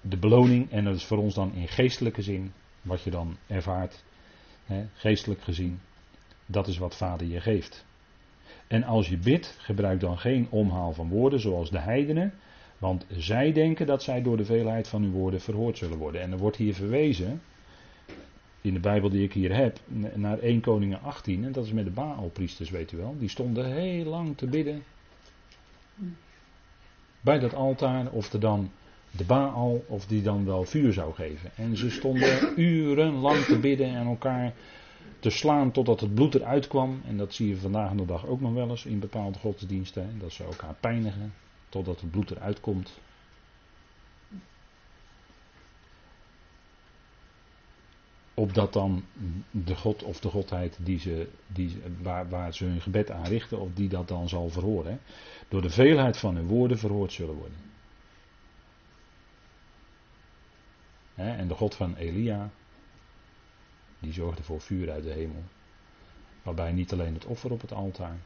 de, 0.00 0.16
beloning 0.16 0.70
en 0.70 0.84
dat 0.84 0.94
is 0.94 1.04
voor 1.04 1.18
ons 1.18 1.34
dan 1.34 1.52
in 1.52 1.68
geestelijke 1.68 2.22
zin, 2.22 2.52
wat 2.82 3.02
je 3.02 3.10
dan 3.10 3.36
ervaart, 3.46 4.04
geestelijk 4.94 5.42
gezien, 5.42 5.80
dat 6.46 6.66
is 6.66 6.78
wat 6.78 6.96
Vader 6.96 7.26
je 7.26 7.40
geeft. 7.40 7.86
En 8.66 8.82
als 8.82 9.08
je 9.08 9.16
bidt, 9.16 9.56
gebruik 9.60 10.00
dan 10.00 10.18
geen 10.18 10.46
omhaal 10.50 10.92
van 10.92 11.08
woorden 11.08 11.40
zoals 11.40 11.70
de 11.70 11.78
heidenen, 11.78 12.32
want 12.78 13.06
zij 13.08 13.52
denken 13.52 13.86
dat 13.86 14.02
zij 14.02 14.22
door 14.22 14.36
de 14.36 14.44
veelheid 14.44 14.88
van 14.88 15.02
uw 15.02 15.10
woorden 15.10 15.40
verhoord 15.40 15.78
zullen 15.78 15.98
worden. 15.98 16.20
En 16.20 16.32
er 16.32 16.38
wordt 16.38 16.56
hier 16.56 16.74
verwezen 16.74 17.40
in 18.60 18.74
de 18.74 18.80
Bijbel 18.80 19.10
die 19.10 19.22
ik 19.22 19.32
hier 19.32 19.54
heb, 19.54 19.80
naar 20.14 20.38
1 20.38 20.60
Koningen 20.60 21.02
18. 21.02 21.44
En 21.44 21.52
dat 21.52 21.64
is 21.64 21.72
met 21.72 21.84
de 21.84 21.90
Baalpriesters, 21.90 22.70
weet 22.70 22.92
u 22.92 22.96
wel. 22.96 23.14
Die 23.18 23.28
stonden 23.28 23.72
heel 23.72 24.04
lang 24.04 24.36
te 24.36 24.46
bidden. 24.46 24.82
Bij 27.20 27.38
dat 27.38 27.54
altaar, 27.54 28.10
of 28.10 28.32
er 28.32 28.40
dan 28.40 28.70
de 29.18 29.24
Baal, 29.24 29.84
of 29.86 30.06
die 30.06 30.22
dan 30.22 30.44
wel 30.44 30.64
vuur 30.64 30.92
zou 30.92 31.14
geven. 31.14 31.50
En 31.56 31.76
ze 31.76 31.90
stonden 31.90 32.60
urenlang 32.60 33.44
te 33.44 33.58
bidden 33.58 33.86
en 33.86 34.06
elkaar 34.06 34.54
te 35.18 35.30
slaan 35.30 35.70
totdat 35.70 36.00
het 36.00 36.14
bloed 36.14 36.34
eruit 36.34 36.68
kwam. 36.68 37.00
En 37.06 37.16
dat 37.16 37.34
zie 37.34 37.48
je 37.48 37.56
vandaag 37.56 37.92
de 37.92 38.06
dag 38.06 38.26
ook 38.26 38.40
nog 38.40 38.52
wel 38.52 38.70
eens 38.70 38.84
in 38.84 38.98
bepaalde 38.98 39.38
godsdiensten. 39.38 40.18
Dat 40.18 40.32
ze 40.32 40.44
elkaar 40.44 40.74
pijnigen 40.80 41.32
totdat 41.68 42.00
het 42.00 42.10
bloed 42.10 42.30
eruit 42.30 42.60
komt. 42.60 43.00
opdat 48.34 48.72
dan 48.72 49.04
de 49.50 49.76
God 49.76 50.02
of 50.02 50.20
de 50.20 50.28
Godheid 50.28 50.78
die 50.80 50.98
ze, 50.98 51.28
die, 51.46 51.76
waar, 52.02 52.28
waar 52.28 52.54
ze 52.54 52.64
hun 52.64 52.80
gebed 52.80 53.10
aan 53.10 53.24
richten, 53.24 53.60
of 53.60 53.68
die 53.74 53.88
dat 53.88 54.08
dan 54.08 54.28
zal 54.28 54.48
verhoren, 54.48 55.00
door 55.48 55.62
de 55.62 55.70
veelheid 55.70 56.16
van 56.16 56.36
hun 56.36 56.46
woorden 56.46 56.78
verhoord 56.78 57.12
zullen 57.12 57.34
worden. 57.34 57.67
En 61.26 61.48
de 61.48 61.54
God 61.54 61.74
van 61.74 61.96
Elia, 61.96 62.50
die 63.98 64.12
zorgde 64.12 64.42
voor 64.42 64.60
vuur 64.60 64.90
uit 64.90 65.02
de 65.02 65.12
hemel, 65.12 65.42
waarbij 66.42 66.72
niet 66.72 66.92
alleen 66.92 67.14
het 67.14 67.24
offer 67.24 67.50
op 67.50 67.60
het 67.60 67.72
altaar, 67.72 68.16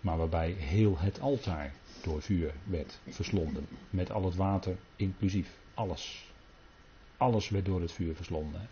maar 0.00 0.16
waarbij 0.16 0.50
heel 0.50 0.98
het 0.98 1.20
altaar 1.20 1.72
door 2.02 2.22
vuur 2.22 2.54
werd 2.64 2.98
verslonden, 3.08 3.66
met 3.90 4.10
al 4.10 4.24
het 4.24 4.36
water 4.36 4.76
inclusief, 4.96 5.56
alles. 5.74 6.26
Alles 7.16 7.48
werd 7.48 7.64
door 7.64 7.80
het 7.80 7.92
vuur 7.92 8.14
verslonden 8.14 8.68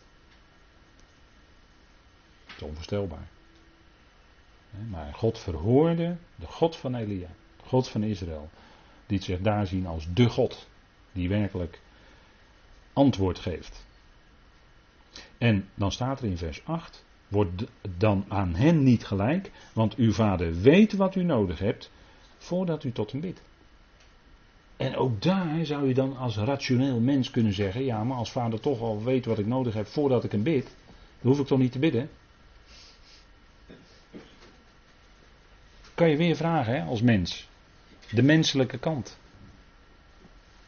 is 2.56 2.62
onvoorstelbaar. 2.62 3.28
Maar 4.88 5.14
God 5.14 5.38
verhoorde 5.38 6.16
de 6.36 6.46
God 6.46 6.76
van 6.76 6.94
Elia, 6.94 7.28
de 7.56 7.64
God 7.64 7.88
van 7.88 8.02
Israël, 8.02 8.50
die 9.06 9.22
zich 9.22 9.40
daar 9.40 9.66
zien 9.66 9.86
als 9.86 10.06
de 10.14 10.28
God, 10.28 10.68
die 11.12 11.28
werkelijk 11.28 11.80
antwoord 12.96 13.38
geeft. 13.38 13.84
En 15.38 15.68
dan 15.74 15.92
staat 15.92 16.20
er 16.20 16.26
in 16.26 16.36
vers 16.36 16.60
8, 16.64 17.04
wordt 17.28 17.64
dan 17.96 18.24
aan 18.28 18.54
hen 18.54 18.82
niet 18.82 19.06
gelijk, 19.06 19.50
want 19.72 19.94
uw 19.94 20.12
vader 20.12 20.60
weet 20.60 20.92
wat 20.92 21.14
u 21.14 21.22
nodig 21.22 21.58
hebt, 21.58 21.90
voordat 22.38 22.84
u 22.84 22.92
tot 22.92 23.12
hem 23.12 23.20
bidt. 23.20 23.40
En 24.76 24.96
ook 24.96 25.22
daar 25.22 25.66
zou 25.66 25.88
je 25.88 25.94
dan 25.94 26.16
als 26.16 26.36
rationeel 26.36 27.00
mens 27.00 27.30
kunnen 27.30 27.52
zeggen, 27.52 27.84
ja, 27.84 28.04
maar 28.04 28.16
als 28.16 28.32
vader 28.32 28.60
toch 28.60 28.80
al 28.80 29.02
weet 29.02 29.24
wat 29.24 29.38
ik 29.38 29.46
nodig 29.46 29.74
heb 29.74 29.86
voordat 29.86 30.24
ik 30.24 30.32
hem 30.32 30.42
bid, 30.42 30.64
dan 31.20 31.30
hoef 31.30 31.40
ik 31.40 31.46
toch 31.46 31.58
niet 31.58 31.72
te 31.72 31.78
bidden. 31.78 32.10
kan 35.96 36.10
je 36.10 36.16
weer 36.16 36.36
vragen 36.36 36.74
hè, 36.74 36.82
als 36.82 37.02
mens. 37.02 37.48
De 38.10 38.22
menselijke 38.22 38.78
kant. 38.78 39.18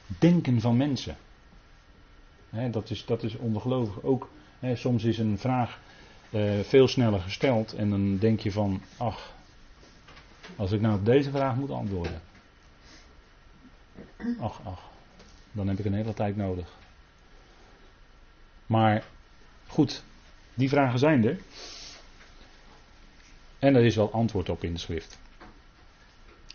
Denken 0.07 0.61
van 0.61 0.77
mensen. 0.77 1.17
Dat, 2.51 2.91
is, 2.91 3.05
dat 3.05 3.23
is. 3.23 3.37
Ook 4.03 4.31
soms 4.75 5.05
is 5.05 5.19
een 5.19 5.39
vraag 5.39 5.81
uh, 6.31 6.61
veel 6.61 6.89
sneller 6.89 7.21
gesteld 7.21 7.73
en 7.73 7.91
dan 7.91 8.19
denk 8.19 8.41
je 8.41 8.53
van, 8.53 8.83
ach, 8.97 9.35
als 10.57 10.73
ik 10.73 10.81
nou 10.81 10.95
op 10.95 11.05
deze 11.05 11.31
vraag 11.31 11.57
moet 11.57 11.71
antwoorden. 11.71 12.21
Ach, 14.41 14.61
ach, 14.65 14.83
dan 15.53 15.69
heb 15.69 15.79
ik 15.79 15.85
een 15.85 15.95
hele 15.95 16.15
tijd 16.15 16.37
nodig. 16.37 16.77
Maar 18.67 19.05
goed, 19.67 20.03
die 20.55 20.69
vragen 20.69 20.99
zijn 20.99 21.25
er. 21.25 21.39
En 23.59 23.75
er 23.75 23.85
is 23.85 23.97
wel 23.97 24.13
antwoord 24.13 24.49
op 24.49 24.65
in 24.65 24.73
de 24.73 24.79
schrift. 24.79 25.19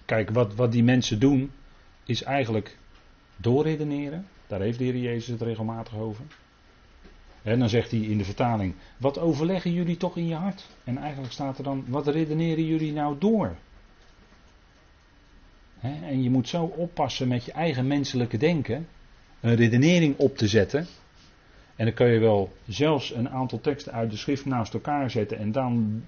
Kijk, 0.05 0.29
wat, 0.29 0.55
wat 0.55 0.71
die 0.71 0.83
mensen 0.83 1.19
doen, 1.19 1.51
is 2.03 2.23
eigenlijk 2.23 2.77
doorredeneren. 3.35 4.27
Daar 4.47 4.61
heeft 4.61 4.77
de 4.77 4.83
Heer 4.83 4.97
Jezus 4.97 5.27
het 5.27 5.41
regelmatig 5.41 5.97
over. 5.97 6.25
En 7.41 7.59
dan 7.59 7.69
zegt 7.69 7.91
hij 7.91 7.99
in 7.99 8.17
de 8.17 8.25
vertaling: 8.25 8.75
Wat 8.97 9.19
overleggen 9.19 9.73
jullie 9.73 9.97
toch 9.97 10.17
in 10.17 10.27
je 10.27 10.35
hart? 10.35 10.69
En 10.83 10.97
eigenlijk 10.97 11.33
staat 11.33 11.57
er 11.57 11.63
dan: 11.63 11.85
Wat 11.87 12.07
redeneren 12.07 12.65
jullie 12.65 12.93
nou 12.93 13.15
door? 13.19 13.55
en 15.83 16.23
je 16.23 16.29
moet 16.29 16.47
zo 16.47 16.63
oppassen 16.63 17.27
met 17.27 17.45
je 17.45 17.51
eigen 17.51 17.87
menselijke 17.87 18.37
denken, 18.37 18.87
een 19.39 19.55
redenering 19.55 20.17
op 20.17 20.37
te 20.37 20.47
zetten. 20.47 20.87
En 21.75 21.85
dan 21.85 21.93
kun 21.93 22.07
je 22.07 22.19
wel 22.19 22.53
zelfs 22.67 23.13
een 23.13 23.29
aantal 23.29 23.59
teksten 23.59 23.93
uit 23.93 24.11
de 24.11 24.17
schrift 24.17 24.45
naast 24.45 24.73
elkaar 24.73 25.09
zetten 25.09 25.37
en 25.37 25.51
dan 25.51 26.03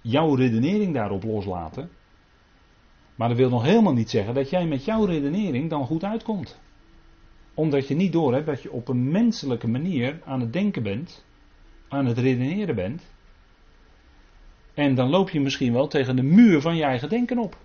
jouw 0.00 0.34
redenering 0.34 0.94
daarop 0.94 1.22
loslaten. 1.22 1.90
Maar 3.14 3.28
dat 3.28 3.36
wil 3.36 3.48
nog 3.48 3.62
helemaal 3.62 3.92
niet 3.92 4.10
zeggen 4.10 4.34
dat 4.34 4.50
jij 4.50 4.66
met 4.66 4.84
jouw 4.84 5.04
redenering 5.04 5.70
dan 5.70 5.86
goed 5.86 6.04
uitkomt. 6.04 6.58
Omdat 7.58 7.88
je 7.88 7.94
niet 7.94 8.12
doorhebt 8.12 8.46
dat 8.46 8.62
je 8.62 8.72
op 8.72 8.88
een 8.88 9.10
menselijke 9.10 9.68
manier 9.68 10.20
aan 10.24 10.40
het 10.40 10.52
denken 10.52 10.82
bent, 10.82 11.24
aan 11.88 12.06
het 12.06 12.18
redeneren 12.18 12.74
bent. 12.74 13.02
En 14.74 14.94
dan 14.94 15.08
loop 15.08 15.30
je 15.30 15.40
misschien 15.40 15.72
wel 15.72 15.88
tegen 15.88 16.16
de 16.16 16.22
muur 16.22 16.60
van 16.60 16.76
je 16.76 16.82
eigen 16.82 17.08
denken 17.08 17.38
op. 17.38 17.56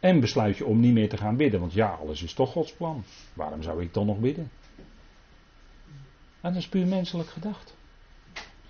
En 0.00 0.20
besluit 0.20 0.56
je 0.56 0.64
om 0.64 0.80
niet 0.80 0.92
meer 0.92 1.08
te 1.08 1.16
gaan 1.16 1.36
bidden, 1.36 1.60
want 1.60 1.72
ja, 1.72 1.88
alles 1.88 2.22
is 2.22 2.32
toch 2.32 2.52
Gods 2.52 2.72
plan. 2.72 3.04
Waarom 3.32 3.62
zou 3.62 3.82
ik 3.82 3.94
dan 3.94 4.06
nog 4.06 4.18
bidden? 4.18 4.50
En 6.40 6.52
dat 6.52 6.56
is 6.56 6.68
puur 6.68 6.86
menselijk 6.86 7.28
gedacht. 7.28 7.76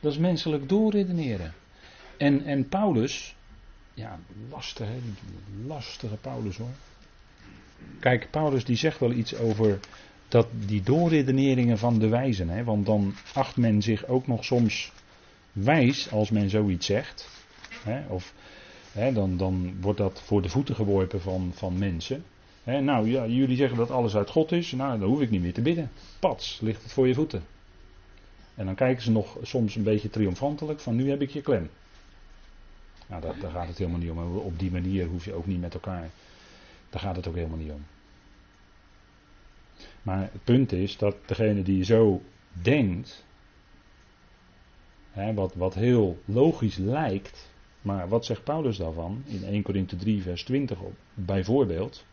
Dat 0.00 0.12
is 0.12 0.18
menselijk 0.18 0.68
doorredeneren. 0.68 1.54
En, 2.16 2.44
en 2.44 2.68
Paulus, 2.68 3.36
ja, 3.94 4.18
lastig, 4.50 4.86
hè? 4.86 4.98
lastige 5.66 6.16
Paulus 6.16 6.56
hoor. 6.56 6.74
Kijk, 8.00 8.30
Paulus 8.30 8.64
die 8.64 8.76
zegt 8.76 8.98
wel 8.98 9.12
iets 9.12 9.36
over 9.36 9.78
dat 10.28 10.46
die 10.66 10.82
doorredeneringen 10.82 11.78
van 11.78 11.98
de 11.98 12.08
wijzen. 12.08 12.48
Hè? 12.48 12.64
Want 12.64 12.86
dan 12.86 13.14
acht 13.34 13.56
men 13.56 13.82
zich 13.82 14.06
ook 14.06 14.26
nog 14.26 14.44
soms 14.44 14.92
wijs 15.52 16.10
als 16.10 16.30
men 16.30 16.50
zoiets 16.50 16.86
zegt. 16.86 17.28
Hè? 17.84 18.06
Of 18.08 18.34
hè, 18.92 19.12
dan, 19.12 19.36
dan 19.36 19.74
wordt 19.80 19.98
dat 19.98 20.20
voor 20.24 20.42
de 20.42 20.48
voeten 20.48 20.74
geworpen 20.74 21.20
van, 21.20 21.50
van 21.54 21.78
mensen. 21.78 22.24
Hè, 22.64 22.80
nou 22.80 23.10
ja, 23.10 23.26
jullie 23.26 23.56
zeggen 23.56 23.76
dat 23.76 23.90
alles 23.90 24.16
uit 24.16 24.30
God 24.30 24.52
is. 24.52 24.72
Nou, 24.72 24.98
dan 24.98 25.08
hoef 25.08 25.20
ik 25.20 25.30
niet 25.30 25.42
meer 25.42 25.52
te 25.52 25.62
bidden. 25.62 25.90
Pats, 26.18 26.58
ligt 26.60 26.82
het 26.82 26.92
voor 26.92 27.06
je 27.08 27.14
voeten. 27.14 27.44
En 28.54 28.66
dan 28.66 28.74
kijken 28.74 29.02
ze 29.02 29.10
nog 29.10 29.36
soms 29.42 29.74
een 29.74 29.82
beetje 29.82 30.10
triomfantelijk 30.10 30.80
van 30.80 30.96
nu 30.96 31.10
heb 31.10 31.20
ik 31.22 31.30
je 31.30 31.40
klem. 31.40 31.70
Nou, 33.06 33.22
daar, 33.22 33.38
daar 33.40 33.50
gaat 33.50 33.68
het 33.68 33.78
helemaal 33.78 34.00
niet 34.00 34.10
om. 34.10 34.36
Op 34.36 34.58
die 34.58 34.70
manier 34.70 35.06
hoef 35.06 35.24
je 35.24 35.34
ook 35.34 35.46
niet 35.46 35.60
met 35.60 35.74
elkaar. 35.74 36.10
Daar 36.90 37.00
gaat 37.00 37.16
het 37.16 37.28
ook 37.28 37.34
helemaal 37.34 37.58
niet 37.58 37.72
om. 37.72 37.84
Maar 40.02 40.20
het 40.20 40.44
punt 40.44 40.72
is 40.72 40.96
dat 40.96 41.16
degene 41.26 41.62
die 41.62 41.84
zo 41.84 42.22
denkt, 42.62 43.24
hè, 45.10 45.34
wat, 45.34 45.54
wat 45.54 45.74
heel 45.74 46.18
logisch 46.24 46.76
lijkt, 46.76 47.50
maar 47.82 48.08
wat 48.08 48.24
zegt 48.24 48.44
Paulus 48.44 48.76
daarvan 48.76 49.22
in 49.26 49.44
1 49.44 49.62
Korinthe 49.62 49.96
3, 49.96 50.22
vers 50.22 50.44
20 50.44 50.78
bijvoorbeeld? 51.14 52.04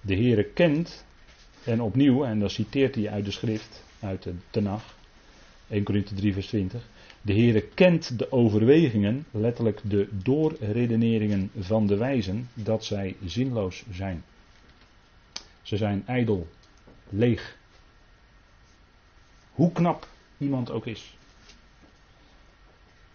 De 0.00 0.14
Heere 0.14 0.44
kent 0.44 1.04
en 1.64 1.80
opnieuw, 1.80 2.24
en 2.24 2.38
dan 2.38 2.50
citeert 2.50 2.94
hij 2.94 3.10
uit 3.10 3.24
de 3.24 3.30
schrift, 3.30 3.84
uit 4.00 4.22
de 4.22 4.34
Tenach, 4.50 4.96
1 5.68 5.82
Korinthe 5.82 6.14
3 6.14 6.32
vers 6.32 6.46
20. 6.46 6.88
De 7.26 7.32
Heere 7.32 7.60
kent 7.60 8.18
de 8.18 8.32
overwegingen, 8.32 9.26
letterlijk 9.30 9.80
de 9.84 10.08
doorredeneringen 10.22 11.50
van 11.58 11.86
de 11.86 11.96
wijzen, 11.96 12.48
dat 12.54 12.84
zij 12.84 13.16
zinloos 13.24 13.84
zijn. 13.90 14.24
Ze 15.62 15.76
zijn 15.76 16.02
ijdel, 16.06 16.46
leeg. 17.08 17.56
Hoe 19.52 19.72
knap 19.72 20.08
iemand 20.38 20.70
ook 20.70 20.86
is. 20.86 21.16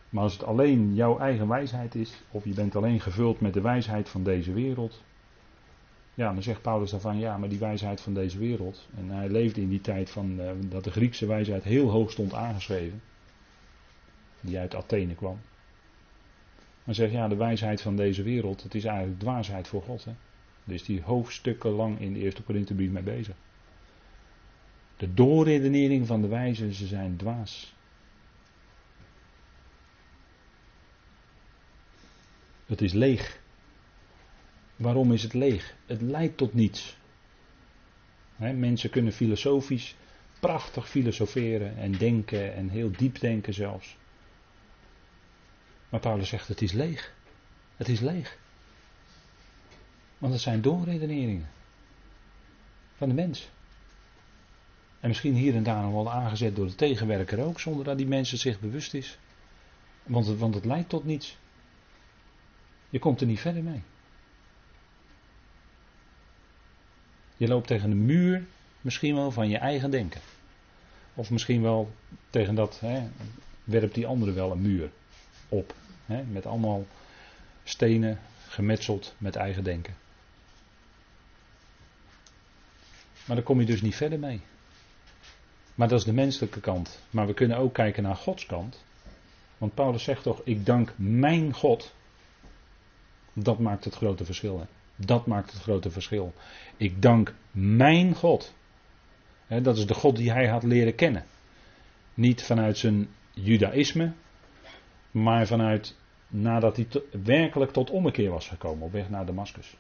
Maar 0.10 0.24
als 0.24 0.34
het 0.34 0.44
alleen 0.44 0.96
jouw 0.96 1.20
eigen 1.20 1.48
wijsheid 1.48 1.96
is, 1.96 2.14
of 2.32 2.46
je 2.46 2.54
bent 2.54 2.76
alleen 2.76 3.00
gevuld 3.00 3.40
met 3.40 3.54
de 3.54 3.62
wijsheid 3.62 4.10
van 4.10 4.24
deze 4.24 4.54
wereld, 4.54 5.04
ja, 6.14 6.34
dan 6.34 6.44
zegt 6.44 6.62
Paulus 6.62 6.92
daarvan, 6.92 7.20
ja, 7.20 7.38
maar 7.38 7.50
die 7.50 7.60
wijsheid 7.60 8.02
van 8.02 8.14
deze 8.14 8.38
wereld. 8.38 8.88
En 8.98 9.10
hij 9.10 9.30
leefde 9.30 9.62
in 9.62 9.70
die 9.70 9.82
tijd 9.82 10.10
van, 10.10 10.40
uh, 10.40 10.52
dat 10.70 10.84
de 10.84 10.92
Griekse 10.92 11.26
wijsheid 11.26 11.64
heel 11.64 11.90
hoog 11.90 12.12
stond 12.12 12.34
aangeschreven. 12.34 13.02
Die 14.42 14.60
uit 14.60 14.76
Athene 14.76 15.16
kwam. 15.16 15.40
Maar 16.84 16.96
zegt, 16.96 17.12
ja, 17.12 17.28
de 17.28 17.36
wijsheid 17.36 17.82
van 17.82 17.96
deze 17.96 18.24
wereld, 18.24 18.64
het 18.64 18.76
is 18.76 18.84
eigenlijk 18.86 19.20
dwaasheid 19.20 19.68
voor 19.68 19.82
God. 19.82 20.06
Hè? 20.06 20.14
Dus 20.64 20.84
die 20.84 21.02
hoofdstukken 21.02 21.72
lang 21.72 22.00
in 22.00 22.14
de 22.14 22.20
eerste 22.20 22.44
Korinthebrief 22.44 22.92
mee 22.92 23.04
bezig. 23.04 23.36
De 24.98 25.14
doorredenering 25.14 26.08
van 26.08 26.22
de 26.22 26.28
wijzen, 26.28 26.74
ze 26.74 26.88
zijn 26.88 27.18
dwaas. 27.18 27.74
Het 32.66 32.82
is 32.82 32.94
leeg. 32.94 33.40
Waarom 34.76 35.14
is 35.14 35.24
het 35.24 35.34
leeg? 35.34 35.76
Het 35.86 36.02
leidt 36.02 36.38
tot 36.38 36.54
niets. 36.54 36.98
mensen 38.38 38.90
kunnen 38.90 39.14
filosofisch 39.14 39.96
prachtig 40.40 40.90
filosoferen 40.90 41.78
en 41.78 41.92
denken 41.92 42.54
en 42.54 42.70
heel 42.70 42.92
diep 42.92 43.20
denken 43.20 43.54
zelfs. 43.54 43.98
Maar 45.92 46.00
Paulus 46.00 46.30
zegt 46.30 46.48
het 46.48 46.62
is 46.62 46.72
leeg. 46.72 47.14
Het 47.76 47.90
is 47.90 48.00
leeg. 48.00 48.38
Want 50.18 50.34
het 50.34 50.42
zijn 50.42 50.62
doorredeneringen 50.62 51.50
van 52.96 53.10
de 53.10 53.16
mens. 53.16 53.50
En 55.00 55.08
misschien 55.08 55.34
hier 55.34 55.56
en 55.56 55.64
daar 55.64 55.84
nog 55.84 55.92
wel 55.92 56.12
aangezet 56.12 56.56
door 56.56 56.66
de 56.66 56.76
tegenwerker 56.76 57.44
ook, 57.44 57.60
zonder 57.60 57.86
dat 57.86 57.98
die 57.98 58.08
mensen 58.08 58.38
zich 58.38 58.60
bewust 58.60 58.94
is. 58.94 59.18
Want 60.04 60.26
het, 60.26 60.38
want 60.38 60.56
het 60.56 60.66
leidt 60.66 60.90
tot 60.90 61.06
niets. 61.06 61.38
Je 62.90 63.00
komt 63.00 63.22
er 63.22 63.28
niet 63.28 63.40
verder 63.40 63.64
mee. 63.64 63.82
Je 67.38 67.48
loopt 67.48 67.68
tegen 67.68 67.90
de 67.90 67.96
muur, 67.96 68.46
misschien 68.82 69.16
wel 69.16 69.32
van 69.32 69.50
je 69.50 69.58
eigen 69.58 69.92
denken. 69.92 70.22
Of 71.14 71.30
misschien 71.30 71.62
wel 71.62 71.92
tegen 72.30 72.56
dat, 72.56 72.80
hè, 72.80 73.10
werpt 73.64 73.94
die 73.94 74.08
andere 74.08 74.32
wel 74.32 74.52
een 74.52 74.62
muur 74.62 74.92
op. 75.50 75.74
Hè, 76.06 76.24
met 76.24 76.46
allemaal 76.46 76.86
stenen 77.64 78.20
gemetseld 78.48 79.16
met 79.18 79.36
eigen 79.36 79.64
denken. 79.64 79.96
Maar 83.26 83.36
daar 83.36 83.46
kom 83.46 83.60
je 83.60 83.66
dus 83.66 83.82
niet 83.82 83.96
verder 83.96 84.20
mee. 84.20 84.42
Maar 85.76 85.88
dat 85.88 86.00
is 86.00 86.06
de 86.06 86.14
menselijke 86.14 86.60
kant. 86.60 87.02
Maar 87.10 87.28
we 87.28 87.34
kunnen 87.34 87.58
ook 87.58 87.74
kijken 87.74 88.04
naar 88.04 88.16
Gods 88.16 88.46
kant. 88.46 88.84
Want 89.58 89.74
Paulus 89.74 90.04
zegt 90.04 90.24
toch: 90.24 90.42
Ik 90.44 90.66
dank 90.66 90.94
mijn 90.96 91.54
God. 91.54 91.94
Dat 93.34 93.60
maakt 93.60 93.84
het 93.84 93.96
grote 93.96 94.26
verschil. 94.26 94.60
Hè? 94.60 94.66
Dat 94.96 95.26
maakt 95.26 95.52
het 95.52 95.62
grote 95.62 95.92
verschil. 95.92 96.34
Ik 96.78 97.02
dank 97.02 97.34
mijn 97.52 98.16
God. 98.16 98.54
dat 99.48 99.78
is 99.78 99.86
de 99.86 99.94
God 99.94 100.16
die 100.16 100.32
hij 100.32 100.48
had 100.48 100.64
leren 100.64 100.96
kennen. 100.96 101.26
Niet 102.14 102.44
vanuit 102.44 102.78
zijn 102.78 103.10
judaïsme, 103.34 104.12
maar 105.12 105.48
vanuit 105.48 105.98
nadat 106.28 106.76
hij 106.76 106.88
werkelijk 107.24 107.72
tot 107.72 107.90
ommekeer 107.90 108.30
was 108.30 108.48
gekomen 108.48 108.86
op 108.86 108.92
weg 108.92 109.10
naar 109.10 109.26
Damascus. 109.26 109.78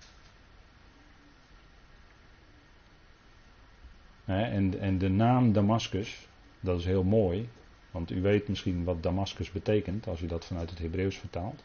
en, 4.26 4.80
en 4.80 4.98
de 4.98 5.10
naam 5.10 5.54
Damascus, 5.54 6.28
dat 6.60 6.80
is 6.80 6.86
heel 6.86 7.04
mooi, 7.04 7.50
want 7.91 8.12
u 8.12 8.22
weet 8.22 8.48
misschien 8.48 8.84
wat 8.84 9.04
Damascus 9.04 9.52
betekent 9.52 10.08
als 10.08 10.22
u 10.22 10.26
dat 10.26 10.46
vanuit 10.46 10.70
het 10.70 10.80
Hebreeuws 10.80 11.17
vertaalt. 11.17 11.63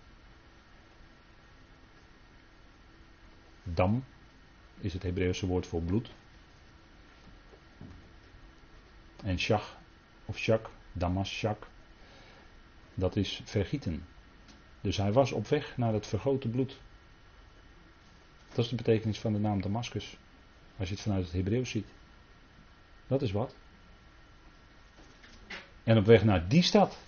Dam 3.62 4.04
is 4.80 4.92
het 4.92 5.02
Hebreeuwse 5.02 5.46
woord 5.46 5.66
voor 5.66 5.82
bloed. 5.82 6.10
En 9.24 9.38
shach 9.38 9.76
of 10.24 10.38
shak, 10.38 10.70
damas 10.92 11.28
shak, 11.28 11.68
dat 12.96 13.16
is 13.16 13.40
vergieten. 13.44 14.04
Dus 14.80 14.96
hij 14.96 15.12
was 15.12 15.32
op 15.32 15.46
weg 15.46 15.76
naar 15.76 15.92
het 15.92 16.06
vergoten 16.06 16.50
bloed. 16.50 16.80
Dat 18.48 18.64
is 18.64 18.70
de 18.70 18.76
betekenis 18.76 19.18
van 19.18 19.32
de 19.32 19.38
naam 19.38 19.60
Damascus. 19.60 20.16
Als 20.76 20.88
je 20.88 20.94
het 20.94 21.02
vanuit 21.02 21.24
het 21.24 21.32
Hebreeuws 21.32 21.70
ziet. 21.70 21.86
Dat 23.06 23.22
is 23.22 23.32
wat. 23.32 23.54
En 25.84 25.98
op 25.98 26.04
weg 26.04 26.24
naar 26.24 26.48
die 26.48 26.62
stad 26.62 26.98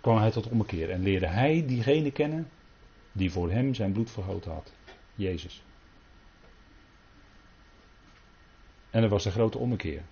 kwam 0.00 0.18
hij 0.18 0.30
tot 0.30 0.48
ommekeer 0.48 0.90
en 0.90 1.02
leerde 1.02 1.26
hij 1.26 1.66
diegene 1.66 2.10
kennen 2.10 2.48
die 3.12 3.30
voor 3.30 3.50
hem 3.50 3.74
zijn 3.74 3.92
bloed 3.92 4.10
vergoten 4.10 4.52
had. 4.52 4.72
Jezus. 5.14 5.62
En 8.90 9.02
er 9.02 9.08
was 9.08 9.24
een 9.24 9.32
grote 9.32 9.58
ommekeer 9.58 10.02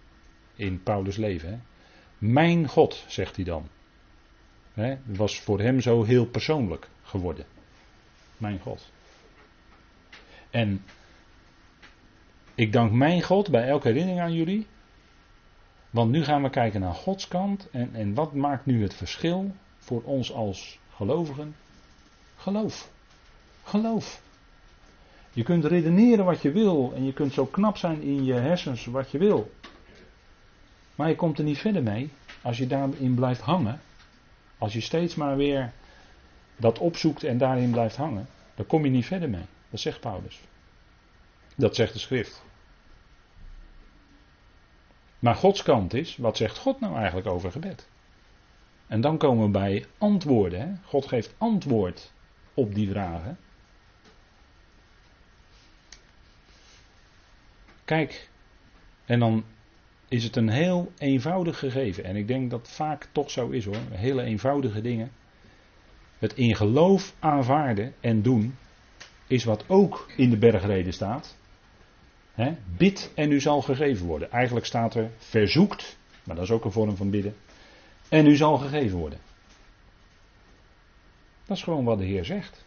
in 0.54 0.82
Paulus' 0.82 1.16
leven. 1.16 1.48
Hè? 1.48 1.58
Mijn 2.18 2.68
God, 2.68 3.04
zegt 3.08 3.36
hij 3.36 3.44
dan. 3.44 3.68
Hè? 4.74 4.96
Was 5.04 5.40
voor 5.40 5.60
hem 5.60 5.80
zo 5.80 6.02
heel 6.02 6.26
persoonlijk 6.26 6.88
geworden. 7.02 7.44
Mijn 8.36 8.58
God. 8.58 8.90
En 10.50 10.82
Ik 12.54 12.72
dank 12.72 12.92
mijn 12.92 13.22
God 13.22 13.50
bij 13.50 13.68
elke 13.68 13.88
herinnering 13.88 14.20
aan 14.20 14.32
jullie. 14.32 14.66
Want 15.90 16.10
nu 16.10 16.24
gaan 16.24 16.42
we 16.42 16.50
kijken 16.50 16.80
naar 16.80 16.94
Gods 16.94 17.28
kant. 17.28 17.70
En, 17.70 17.94
en 17.94 18.14
wat 18.14 18.34
maakt 18.34 18.66
nu 18.66 18.82
het 18.82 18.94
verschil 18.94 19.54
voor 19.78 20.02
ons 20.02 20.32
als 20.32 20.78
gelovigen? 20.94 21.54
Geloof. 22.36 22.90
Geloof. 23.62 24.22
Je 25.32 25.42
kunt 25.42 25.64
redeneren 25.64 26.24
wat 26.24 26.42
je 26.42 26.52
wil. 26.52 26.92
En 26.94 27.04
je 27.04 27.12
kunt 27.12 27.32
zo 27.32 27.46
knap 27.46 27.76
zijn 27.76 28.02
in 28.02 28.24
je 28.24 28.34
hersens 28.34 28.84
wat 28.84 29.10
je 29.10 29.18
wil. 29.18 29.50
Maar 30.94 31.08
je 31.08 31.16
komt 31.16 31.38
er 31.38 31.44
niet 31.44 31.58
verder 31.58 31.82
mee 31.82 32.10
als 32.42 32.58
je 32.58 32.66
daarin 32.66 33.14
blijft 33.14 33.40
hangen. 33.40 33.80
Als 34.62 34.72
je 34.72 34.80
steeds 34.80 35.14
maar 35.14 35.36
weer 35.36 35.72
dat 36.56 36.78
opzoekt 36.78 37.24
en 37.24 37.38
daarin 37.38 37.70
blijft 37.70 37.96
hangen. 37.96 38.28
Dan 38.54 38.66
kom 38.66 38.84
je 38.84 38.90
niet 38.90 39.06
verder 39.06 39.28
mee. 39.28 39.44
Dat 39.70 39.80
zegt 39.80 40.00
Paulus. 40.00 40.40
Dat 41.56 41.74
zegt 41.74 41.92
de 41.92 41.98
schrift. 41.98 42.42
Maar 45.18 45.34
Gods 45.34 45.62
kant 45.62 45.94
is, 45.94 46.16
wat 46.16 46.36
zegt 46.36 46.58
God 46.58 46.80
nou 46.80 46.96
eigenlijk 46.96 47.26
over 47.26 47.52
gebed? 47.52 47.88
En 48.86 49.00
dan 49.00 49.18
komen 49.18 49.44
we 49.44 49.50
bij 49.50 49.86
antwoorden. 49.98 50.60
Hè? 50.60 50.74
God 50.84 51.06
geeft 51.06 51.34
antwoord 51.38 52.12
op 52.54 52.74
die 52.74 52.90
vragen. 52.90 53.38
Kijk, 57.84 58.28
en 59.04 59.18
dan 59.18 59.44
is 60.12 60.24
het 60.24 60.36
een 60.36 60.48
heel 60.48 60.92
eenvoudig 60.98 61.58
gegeven. 61.58 62.04
En 62.04 62.16
ik 62.16 62.26
denk 62.26 62.50
dat 62.50 62.68
vaak 62.70 63.08
toch 63.12 63.30
zo 63.30 63.48
is 63.48 63.64
hoor. 63.64 63.76
Hele 63.90 64.22
eenvoudige 64.22 64.80
dingen. 64.80 65.10
Het 66.18 66.34
in 66.34 66.56
geloof 66.56 67.14
aanvaarden 67.18 67.94
en 68.00 68.22
doen 68.22 68.54
is 69.26 69.44
wat 69.44 69.64
ook 69.68 70.10
in 70.16 70.30
de 70.30 70.36
bergreden 70.36 70.92
staat. 70.92 71.36
Bid 72.76 73.12
en 73.14 73.32
u 73.32 73.40
zal 73.40 73.62
gegeven 73.62 74.06
worden. 74.06 74.30
Eigenlijk 74.30 74.66
staat 74.66 74.94
er 74.94 75.10
verzoekt, 75.18 75.98
maar 76.24 76.34
dat 76.34 76.44
is 76.44 76.50
ook 76.50 76.64
een 76.64 76.72
vorm 76.72 76.96
van 76.96 77.10
bidden. 77.10 77.34
En 78.08 78.26
u 78.26 78.36
zal 78.36 78.58
gegeven 78.58 78.98
worden. 78.98 79.18
Dat 81.46 81.56
is 81.56 81.62
gewoon 81.62 81.84
wat 81.84 81.98
de 81.98 82.04
Heer 82.04 82.24
zegt. 82.24 82.64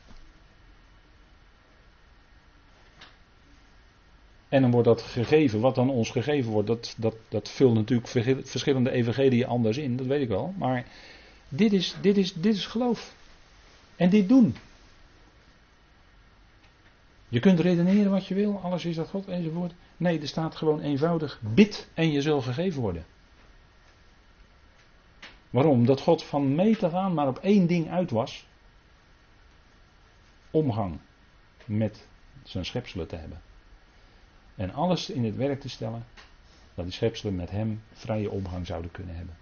En 4.55 4.61
dan 4.61 4.71
wordt 4.71 4.87
dat 4.87 5.01
gegeven, 5.01 5.59
wat 5.59 5.75
dan 5.75 5.89
ons 5.89 6.09
gegeven 6.09 6.51
wordt, 6.51 6.67
dat, 6.67 6.95
dat, 6.97 7.15
dat 7.29 7.49
vult 7.49 7.73
natuurlijk 7.73 8.07
verschillende 8.47 8.91
evangelieën 8.91 9.47
anders 9.47 9.77
in, 9.77 9.97
dat 9.97 10.05
weet 10.05 10.21
ik 10.21 10.27
wel. 10.27 10.53
Maar 10.57 10.85
dit 11.49 11.73
is, 11.73 11.95
dit 12.01 12.17
is, 12.17 12.33
dit 12.33 12.55
is 12.55 12.65
geloof. 12.65 13.15
En 13.95 14.09
dit 14.09 14.29
doen. 14.29 14.55
Je 17.29 17.39
kunt 17.39 17.59
redeneren 17.59 18.11
wat 18.11 18.27
je 18.27 18.33
wil, 18.35 18.59
alles 18.59 18.85
is 18.85 18.95
dat 18.95 19.09
God 19.09 19.27
enzovoort. 19.27 19.73
Nee, 19.97 20.19
er 20.19 20.27
staat 20.27 20.55
gewoon 20.55 20.81
eenvoudig: 20.81 21.39
bid 21.41 21.87
en 21.93 22.11
je 22.11 22.21
zal 22.21 22.41
gegeven 22.41 22.81
worden. 22.81 23.05
Waarom? 25.49 25.85
Dat 25.85 26.01
God 26.01 26.23
van 26.23 26.55
meet 26.55 26.83
af 26.83 26.93
aan 26.93 27.13
maar 27.13 27.27
op 27.27 27.37
één 27.37 27.67
ding 27.67 27.89
uit 27.89 28.11
was: 28.11 28.47
omgang 30.51 30.99
met 31.65 32.07
zijn 32.43 32.65
schepselen 32.65 33.07
te 33.07 33.15
hebben. 33.15 33.41
En 34.55 34.73
alles 34.73 35.09
in 35.09 35.25
het 35.25 35.35
werk 35.35 35.59
te 35.59 35.69
stellen 35.69 36.05
dat 36.73 36.85
die 36.85 36.93
schepselen 36.93 37.35
met 37.35 37.51
hem 37.51 37.81
vrije 37.93 38.29
omgang 38.29 38.65
zouden 38.67 38.91
kunnen 38.91 39.15
hebben. 39.15 39.35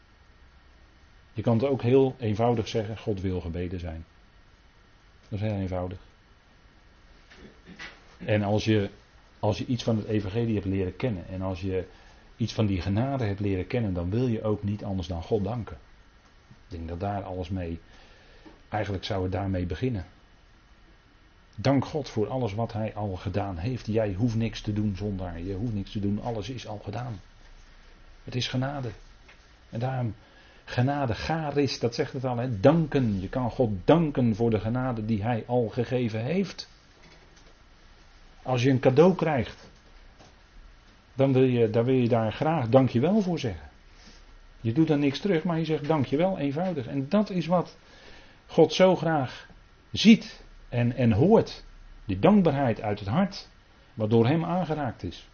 Je 1.34 1.42
kan 1.42 1.58
het 1.58 1.66
ook 1.66 1.82
heel 1.82 2.16
eenvoudig 2.20 2.68
zeggen: 2.68 2.98
God 2.98 3.22
wil 3.22 3.42
gebeden 3.42 3.80
zijn. 3.80 4.06
Dat 5.30 5.40
is 5.42 5.48
heel 5.48 5.60
eenvoudig. 5.60 6.00
En 8.18 8.44
als 8.44 8.66
je, 8.66 8.90
als 9.40 9.58
je 9.58 9.66
iets 9.66 9.84
van 9.84 9.98
het 9.98 10.06
evangelie 10.06 10.54
hebt 10.54 10.66
leren 10.66 10.96
kennen 10.96 11.28
en 11.28 11.42
als 11.42 11.62
je 11.62 11.88
iets 12.38 12.54
van 12.54 12.66
die 12.66 12.82
genade 12.82 13.24
hebt 13.24 13.40
leren 13.40 13.68
kennen, 13.68 13.94
dan 13.94 14.10
wil 14.10 14.28
je 14.28 14.44
ook 14.44 14.64
niet 14.64 14.84
anders 14.84 15.08
dan 15.08 15.24
God 15.24 15.44
danken. 15.44 15.78
Ik 16.48 16.78
denk 16.78 16.88
dat 16.88 17.00
daar 17.00 17.24
alles 17.24 17.50
mee, 17.50 17.80
eigenlijk 18.70 19.04
zou 19.04 19.24
het 19.24 19.32
daarmee 19.32 19.66
beginnen. 19.66 20.06
Dank 21.56 21.86
God 21.86 22.10
voor 22.10 22.28
alles 22.28 22.54
wat 22.54 22.74
Hij 22.74 22.96
al 22.96 23.16
gedaan 23.16 23.58
heeft. 23.58 23.86
Jij 23.86 24.14
hoeft 24.14 24.36
niks 24.36 24.62
te 24.62 24.74
doen 24.74 24.96
zonder, 24.98 25.38
je 25.38 25.54
hoeft 25.54 25.74
niks 25.74 25.92
te 25.92 26.00
doen, 26.00 26.22
alles 26.22 26.50
is 26.50 26.68
al 26.68 26.82
gedaan. 26.84 27.20
Het 28.24 28.36
is 28.36 28.48
genade. 28.48 28.90
En 29.70 29.80
daarom, 29.80 30.16
genade, 30.66 31.14
garis, 31.14 31.80
dat 31.80 31.96
zegt 31.96 32.14
het 32.14 32.26
al, 32.26 32.38
hè? 32.38 32.60
danken. 32.60 33.22
Je 33.22 33.30
kan 33.30 33.52
God 33.52 33.72
danken 33.86 34.36
voor 34.36 34.50
de 34.50 34.60
genade 34.60 35.06
die 35.06 35.24
Hij 35.24 35.44
al 35.48 35.70
gegeven 35.70 36.24
heeft. 36.24 36.70
Als 38.44 38.64
je 38.64 38.70
een 38.70 38.80
cadeau 38.80 39.16
krijgt, 39.16 39.70
dan 41.14 41.34
wil 41.34 41.44
je, 41.44 41.70
dan 41.70 41.84
wil 41.84 41.96
je 41.96 42.08
daar 42.08 42.32
graag 42.32 42.70
dankjewel 42.70 43.22
voor 43.22 43.40
zeggen. 43.40 43.70
Je 44.62 44.74
doet 44.74 44.88
dan 44.88 45.00
niks 45.00 45.20
terug, 45.20 45.44
maar 45.44 45.60
je 45.60 45.66
zegt 45.66 45.88
dankjewel 45.88 46.38
eenvoudig. 46.38 46.88
En 46.88 47.10
dat 47.10 47.30
is 47.30 47.46
wat 47.46 47.78
God 48.48 48.74
zo 48.74 48.96
graag 48.96 49.48
ziet 49.92 50.43
en, 50.74 50.96
en 50.96 51.12
hoort. 51.12 51.64
Die 52.06 52.20
dankbaarheid 52.20 52.82
uit 52.82 53.00
het 53.00 53.08
hart, 53.08 53.50
wat 53.94 54.10
door 54.10 54.28
Hem 54.28 54.46
aangeraakt 54.46 55.04
is. 55.04 55.28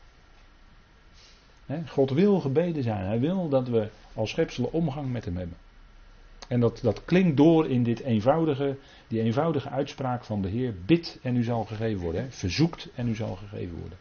God 1.87 2.11
wil 2.11 2.39
gebeden 2.39 2.83
zijn. 2.83 3.05
Hij 3.05 3.19
wil 3.19 3.49
dat 3.49 3.67
we 3.67 3.89
als 4.13 4.29
schepselen 4.29 4.71
omgang 4.71 5.11
met 5.11 5.25
Hem 5.25 5.37
hebben. 5.37 5.57
En 6.47 6.59
dat, 6.59 6.79
dat 6.81 7.05
klinkt 7.05 7.37
door 7.37 7.69
in 7.69 7.83
dit 7.83 7.99
eenvoudige, 7.99 8.77
die 9.07 9.21
eenvoudige 9.21 9.69
uitspraak 9.69 10.23
van 10.23 10.41
de 10.41 10.47
Heer. 10.47 10.73
Bid 10.85 11.19
en 11.21 11.35
u 11.35 11.43
zal 11.43 11.63
gegeven 11.65 12.01
worden. 12.01 12.21
Hè? 12.21 12.31
Verzoekt 12.31 12.89
en 12.95 13.07
u 13.07 13.15
zal 13.15 13.35
gegeven 13.35 13.79
worden. 13.79 13.97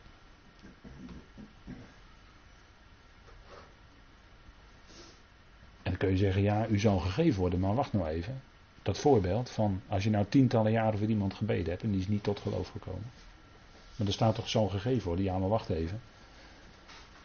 En 5.83 5.94
dan 5.94 5.96
kun 5.96 6.11
je 6.11 6.16
zeggen, 6.16 6.42
ja, 6.42 6.68
u 6.68 6.79
zal 6.79 6.98
gegeven 6.98 7.40
worden. 7.40 7.61
Maar 7.61 7.74
wacht 7.74 7.92
nou 7.92 8.07
even. 8.07 8.40
Dat 8.88 8.98
voorbeeld 8.98 9.51
van 9.51 9.81
als 9.88 10.05
je 10.05 10.11
nou 10.11 10.27
tientallen 10.29 10.72
jaren 10.72 10.98
voor 10.98 11.09
iemand 11.09 11.35
gebeden 11.35 11.70
hebt 11.70 11.83
en 11.83 11.90
die 11.90 12.01
is 12.01 12.09
niet 12.09 12.22
tot 12.22 12.40
geloof 12.40 12.68
gekomen. 12.68 13.11
Maar 13.96 14.07
er 14.07 14.12
staat 14.12 14.35
toch 14.35 14.48
zal 14.48 14.68
gegeven 14.68 15.07
worden. 15.07 15.24
Ja, 15.24 15.38
maar 15.38 15.48
wacht 15.48 15.68
even. 15.68 16.01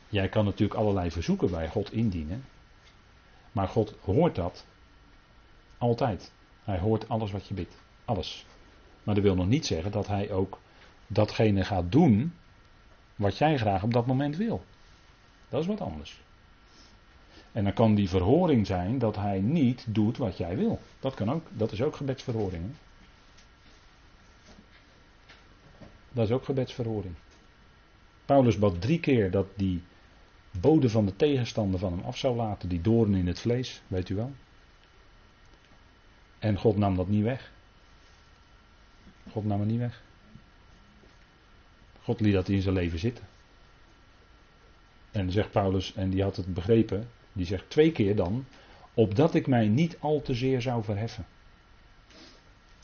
Jij 0.09 0.29
kan 0.29 0.45
natuurlijk 0.45 0.79
allerlei 0.79 1.11
verzoeken 1.11 1.49
bij 1.49 1.69
God 1.69 1.91
indienen. 1.91 2.45
Maar 3.51 3.67
God 3.67 3.95
hoort 4.01 4.35
dat 4.35 4.65
altijd. 5.77 6.31
Hij 6.63 6.79
hoort 6.79 7.09
alles 7.09 7.31
wat 7.31 7.47
je 7.47 7.53
bidt. 7.53 7.75
Alles. 8.05 8.45
Maar 9.03 9.15
dat 9.15 9.23
wil 9.23 9.35
nog 9.35 9.47
niet 9.47 9.65
zeggen 9.65 9.91
dat 9.91 10.07
hij 10.07 10.31
ook 10.31 10.59
datgene 11.07 11.63
gaat 11.63 11.91
doen 11.91 12.33
wat 13.15 13.37
jij 13.37 13.57
graag 13.57 13.83
op 13.83 13.93
dat 13.93 14.05
moment 14.05 14.37
wil. 14.37 14.63
Dat 15.49 15.61
is 15.61 15.67
wat 15.67 15.81
anders. 15.81 16.21
En 17.53 17.63
dan 17.63 17.73
kan 17.73 17.95
die 17.95 18.09
verhoring 18.09 18.67
zijn 18.67 18.99
dat 18.99 19.15
hij 19.15 19.39
niet 19.39 19.85
doet 19.87 20.17
wat 20.17 20.37
jij 20.37 20.57
wil. 20.57 20.79
Dat, 20.99 21.13
kan 21.13 21.31
ook, 21.31 21.47
dat 21.53 21.71
is 21.71 21.81
ook 21.81 21.95
gebedsverhoring. 21.95 22.63
Dat 26.11 26.25
is 26.25 26.31
ook 26.31 26.45
gebedsverhoring. 26.45 27.13
Paulus 28.25 28.59
bad 28.59 28.81
drie 28.81 28.99
keer 28.99 29.31
dat 29.31 29.47
die 29.55 29.81
bode 30.51 30.89
van 30.89 31.05
de 31.05 31.15
tegenstander 31.15 31.79
van 31.79 31.91
hem 31.91 32.05
af 32.05 32.17
zou 32.17 32.35
laten, 32.35 32.69
die 32.69 32.81
doorn 32.81 33.13
in 33.13 33.27
het 33.27 33.39
vlees, 33.39 33.81
weet 33.87 34.09
u 34.09 34.15
wel. 34.15 34.31
En 36.39 36.57
God 36.57 36.77
nam 36.77 36.95
dat 36.95 37.07
niet 37.07 37.23
weg. 37.23 37.51
God 39.31 39.45
nam 39.45 39.59
het 39.59 39.69
niet 39.69 39.79
weg. 39.79 40.01
God 42.01 42.19
liet 42.19 42.33
dat 42.33 42.49
in 42.49 42.61
zijn 42.61 42.75
leven 42.75 42.99
zitten. 42.99 43.25
En 45.11 45.31
zegt 45.31 45.51
Paulus, 45.51 45.93
en 45.93 46.09
die 46.09 46.23
had 46.23 46.35
het 46.35 46.53
begrepen, 46.53 47.09
die 47.33 47.45
zegt 47.45 47.69
twee 47.69 47.91
keer 47.91 48.15
dan, 48.15 48.45
opdat 48.93 49.33
ik 49.33 49.47
mij 49.47 49.67
niet 49.67 49.97
al 49.99 50.21
te 50.21 50.33
zeer 50.33 50.61
zou 50.61 50.83
verheffen. 50.83 51.25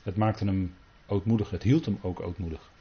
Het 0.04 0.16
maakte 0.16 0.46
hem 0.46 0.74
ootmoedig, 1.08 1.50
het 1.50 1.64
hield 1.64 1.86
hem 1.86 1.98
ook 2.02 2.20
ootmoedig. 2.20 2.72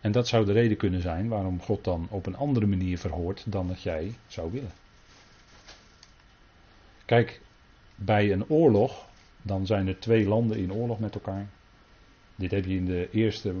En 0.00 0.12
dat 0.12 0.28
zou 0.28 0.44
de 0.44 0.52
reden 0.52 0.76
kunnen 0.76 1.00
zijn 1.00 1.28
waarom 1.28 1.60
God 1.60 1.84
dan 1.84 2.06
op 2.10 2.26
een 2.26 2.36
andere 2.36 2.66
manier 2.66 2.98
verhoort 2.98 3.44
dan 3.46 3.68
dat 3.68 3.82
jij 3.82 4.14
zou 4.26 4.52
willen. 4.52 4.72
Kijk, 7.04 7.40
bij 7.94 8.32
een 8.32 8.48
oorlog 8.48 9.08
dan 9.42 9.66
zijn 9.66 9.86
er 9.86 9.98
twee 9.98 10.26
landen 10.26 10.58
in 10.58 10.72
oorlog 10.72 10.98
met 10.98 11.14
elkaar. 11.14 11.46
Dit 12.36 12.50
heb 12.50 12.64
je 12.64 12.74
in 12.74 12.84
de 12.84 13.08
eerste 13.10 13.54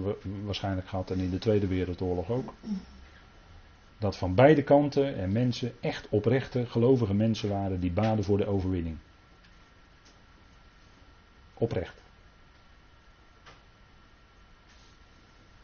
waarschijnlijk 0.44 0.88
gehad 0.88 1.10
en 1.10 1.18
in 1.18 1.30
de 1.30 1.38
Tweede 1.38 1.66
Wereldoorlog 1.66 2.30
ook. 2.30 2.54
Dat 3.98 4.16
van 4.16 4.34
beide 4.34 4.62
kanten 4.62 5.16
er 5.16 5.28
mensen, 5.28 5.72
echt 5.80 6.08
oprechte, 6.08 6.66
gelovige 6.66 7.14
mensen 7.14 7.48
waren 7.48 7.80
die 7.80 7.90
baden 7.90 8.24
voor 8.24 8.38
de 8.38 8.46
overwinning. 8.46 8.96
Oprecht. 11.54 12.02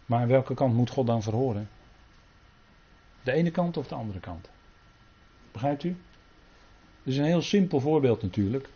Maar 0.06 0.26
welke 0.26 0.54
kant 0.54 0.74
moet 0.74 0.90
God 0.90 1.06
dan 1.06 1.22
verhoren? 1.22 1.68
De 3.22 3.32
ene 3.32 3.50
kant 3.50 3.76
of 3.76 3.88
de 3.88 3.94
andere 3.94 4.20
kant? 4.20 4.48
Begrijpt 5.52 5.84
u? 5.84 5.88
Het 5.88 7.12
is 7.12 7.16
een 7.16 7.24
heel 7.24 7.42
simpel 7.42 7.80
voorbeeld 7.80 8.22
natuurlijk. 8.22 8.68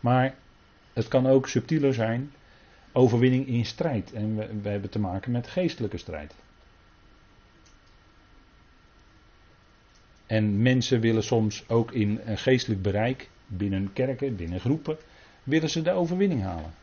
Maar 0.00 0.34
het 0.92 1.08
kan 1.08 1.26
ook 1.26 1.48
subtieler 1.48 1.94
zijn. 1.94 2.32
Overwinning 2.92 3.46
in 3.46 3.66
strijd. 3.66 4.12
En 4.12 4.36
we, 4.36 4.60
we 4.62 4.68
hebben 4.68 4.90
te 4.90 4.98
maken 4.98 5.32
met 5.32 5.46
geestelijke 5.46 5.96
strijd. 5.96 6.34
En 10.28 10.62
mensen 10.62 11.00
willen 11.00 11.22
soms 11.22 11.68
ook 11.68 11.92
in 11.92 12.20
een 12.24 12.38
geestelijk 12.38 12.82
bereik, 12.82 13.30
binnen 13.46 13.92
kerken, 13.92 14.36
binnen 14.36 14.60
groepen, 14.60 14.96
willen 15.42 15.70
ze 15.70 15.82
de 15.82 15.90
overwinning 15.90 16.42
halen. 16.42 16.74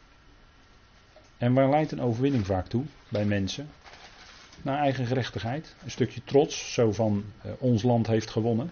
En 1.37 1.53
waar 1.53 1.69
leidt 1.69 1.91
een 1.91 2.01
overwinning 2.01 2.45
vaak 2.45 2.67
toe 2.67 2.83
bij 3.09 3.25
mensen? 3.25 3.69
Naar 4.61 4.77
eigen 4.77 5.05
gerechtigheid. 5.05 5.75
Een 5.83 5.91
stukje 5.91 6.21
trots, 6.23 6.73
zo 6.73 6.91
van 6.91 7.25
eh, 7.41 7.51
ons 7.59 7.83
land 7.83 8.07
heeft 8.07 8.29
gewonnen 8.29 8.71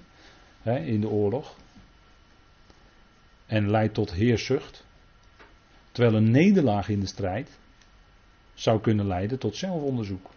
hè, 0.61 0.79
in 0.79 1.01
de 1.01 1.09
oorlog. 1.09 1.55
En 3.45 3.69
leidt 3.69 3.93
tot 3.93 4.11
heerszucht. 4.11 4.85
Terwijl 5.91 6.15
een 6.15 6.31
nederlaag 6.31 6.89
in 6.89 6.99
de 6.99 7.05
strijd 7.05 7.49
zou 8.53 8.81
kunnen 8.81 9.07
leiden 9.07 9.39
tot 9.39 9.55
zelfonderzoek. 9.55 10.29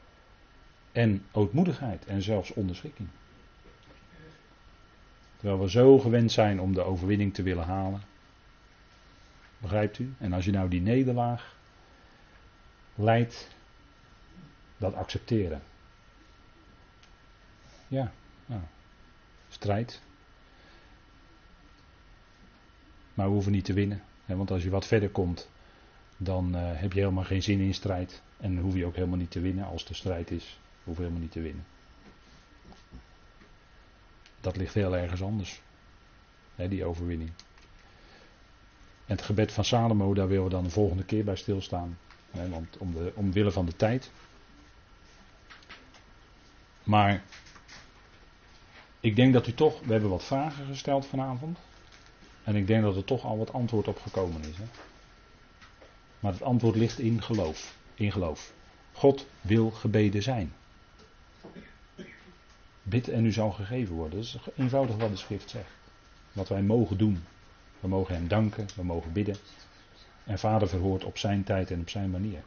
En 0.93 1.24
ootmoedigheid 1.32 2.05
en 2.05 2.22
zelfs 2.22 2.53
onderschikking. 2.53 3.09
Terwijl 5.37 5.61
we 5.61 5.70
zo 5.70 5.99
gewend 5.99 6.32
zijn 6.32 6.61
om 6.61 6.74
de 6.74 6.82
overwinning 6.82 7.34
te 7.34 7.43
willen 7.43 7.64
halen. 7.64 8.01
Begrijpt 9.59 9.99
u? 9.99 10.14
En 10.18 10.32
als 10.32 10.45
je 10.45 10.51
nou 10.51 10.68
die 10.68 10.80
nederlaag 10.80 11.57
leidt, 12.95 13.49
dat 14.76 14.95
accepteren. 14.95 15.62
Ja, 17.89 18.12
nou, 18.47 18.61
strijd. 19.49 20.01
Maar 23.14 23.26
we 23.26 23.32
hoeven 23.32 23.53
niet 23.53 23.64
te 23.64 23.72
winnen. 23.72 24.03
Hè, 24.24 24.37
want 24.37 24.51
als 24.51 24.62
je 24.62 24.70
wat 24.70 24.87
verder 24.87 25.11
komt, 25.11 25.49
dan 26.16 26.57
uh, 26.57 26.61
heb 26.74 26.93
je 26.93 27.01
helemaal 27.01 27.24
geen 27.24 27.43
zin 27.43 27.61
in 27.61 27.74
strijd. 27.74 28.22
En 28.37 28.59
hoef 28.59 28.74
je 28.74 28.87
ook 28.87 28.95
helemaal 28.95 29.18
niet 29.18 29.30
te 29.30 29.41
winnen 29.41 29.64
als 29.66 29.84
de 29.84 29.95
strijd 29.95 30.30
is. 30.30 30.59
Hoef 30.84 30.97
je 30.97 31.03
helemaal 31.03 31.22
niet 31.22 31.32
te 31.32 31.41
winnen. 31.41 31.64
Dat 34.47 34.57
ligt 34.57 34.74
heel 34.74 34.97
ergens 34.97 35.22
anders. 35.22 35.61
Die 36.57 36.84
overwinning. 36.84 37.30
En 39.07 39.16
het 39.16 39.22
gebed 39.22 39.53
van 39.53 39.64
Salomo, 39.64 40.14
daar 40.14 40.28
willen 40.28 40.44
we 40.44 40.51
dan 40.51 40.64
de 40.64 40.70
volgende 40.70 41.05
keer 41.05 41.24
bij 41.24 41.36
stilstaan. 41.36 41.99
Want 42.30 42.76
om 42.78 42.92
de, 42.92 43.12
omwille 43.14 43.51
van 43.51 43.66
de 43.66 43.76
tijd. 43.76 44.11
Maar 46.82 47.22
ik 49.01 49.16
denk 49.16 49.32
dat 49.32 49.47
u 49.47 49.55
toch, 49.55 49.80
we 49.80 49.92
hebben 49.92 50.11
wat 50.11 50.24
vragen 50.24 50.66
gesteld 50.66 51.07
vanavond. 51.07 51.59
En 52.44 52.57
ik 52.57 52.66
denk 52.66 52.82
dat 52.82 52.97
er 52.97 53.05
toch 53.05 53.24
al 53.24 53.38
wat 53.38 53.53
antwoord 53.53 53.88
op 53.88 54.01
gekomen 54.01 54.40
is. 54.40 54.57
Maar 56.20 56.32
het 56.32 56.42
antwoord 56.42 56.76
ligt 56.76 56.99
in 56.99 57.22
geloof. 57.22 57.76
In 57.94 58.12
geloof. 58.12 58.53
God 58.92 59.26
wil 59.40 59.70
gebeden 59.70 60.22
zijn. 60.22 60.53
Bid 62.89 63.09
en 63.09 63.24
u 63.24 63.32
zal 63.32 63.51
gegeven 63.51 63.95
worden. 63.95 64.18
Dat 64.18 64.24
is 64.24 64.39
eenvoudig 64.57 64.97
wat 64.97 65.11
de 65.11 65.16
schrift 65.16 65.51
zegt. 65.51 65.70
Wat 66.32 66.49
wij 66.49 66.62
mogen 66.62 66.99
doen. 66.99 67.22
We 67.80 67.89
mogen 67.89 68.14
hem 68.14 68.28
danken, 68.28 68.66
we 68.76 68.84
mogen 68.84 69.12
bidden. 69.12 69.37
En 70.24 70.39
vader 70.39 70.68
verhoort 70.68 71.05
op 71.05 71.18
zijn 71.18 71.45
tijd 71.45 71.70
en 71.70 71.80
op 71.80 71.89
zijn 71.89 72.11
manier. 72.11 72.43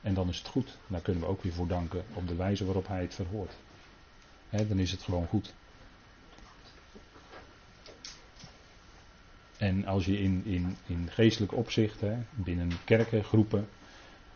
En 0.00 0.14
dan 0.14 0.28
is 0.28 0.38
het 0.38 0.46
goed. 0.46 0.76
Daar 0.86 1.00
kunnen 1.00 1.22
we 1.22 1.28
ook 1.28 1.42
weer 1.42 1.52
voor 1.52 1.66
danken 1.66 2.04
op 2.14 2.28
de 2.28 2.34
wijze 2.34 2.64
waarop 2.64 2.88
hij 2.88 3.00
het 3.00 3.14
verhoort. 3.14 3.56
dan 4.50 4.78
is 4.78 4.90
het 4.90 5.02
gewoon 5.02 5.26
goed. 5.26 5.54
En 9.56 9.86
als 9.86 10.04
je 10.04 10.18
in, 10.18 10.42
in, 10.44 10.76
in 10.86 11.08
geestelijk 11.10 11.52
opzicht, 11.52 12.02
binnen 12.30 12.72
kerken, 12.84 13.24
groepen, 13.24 13.68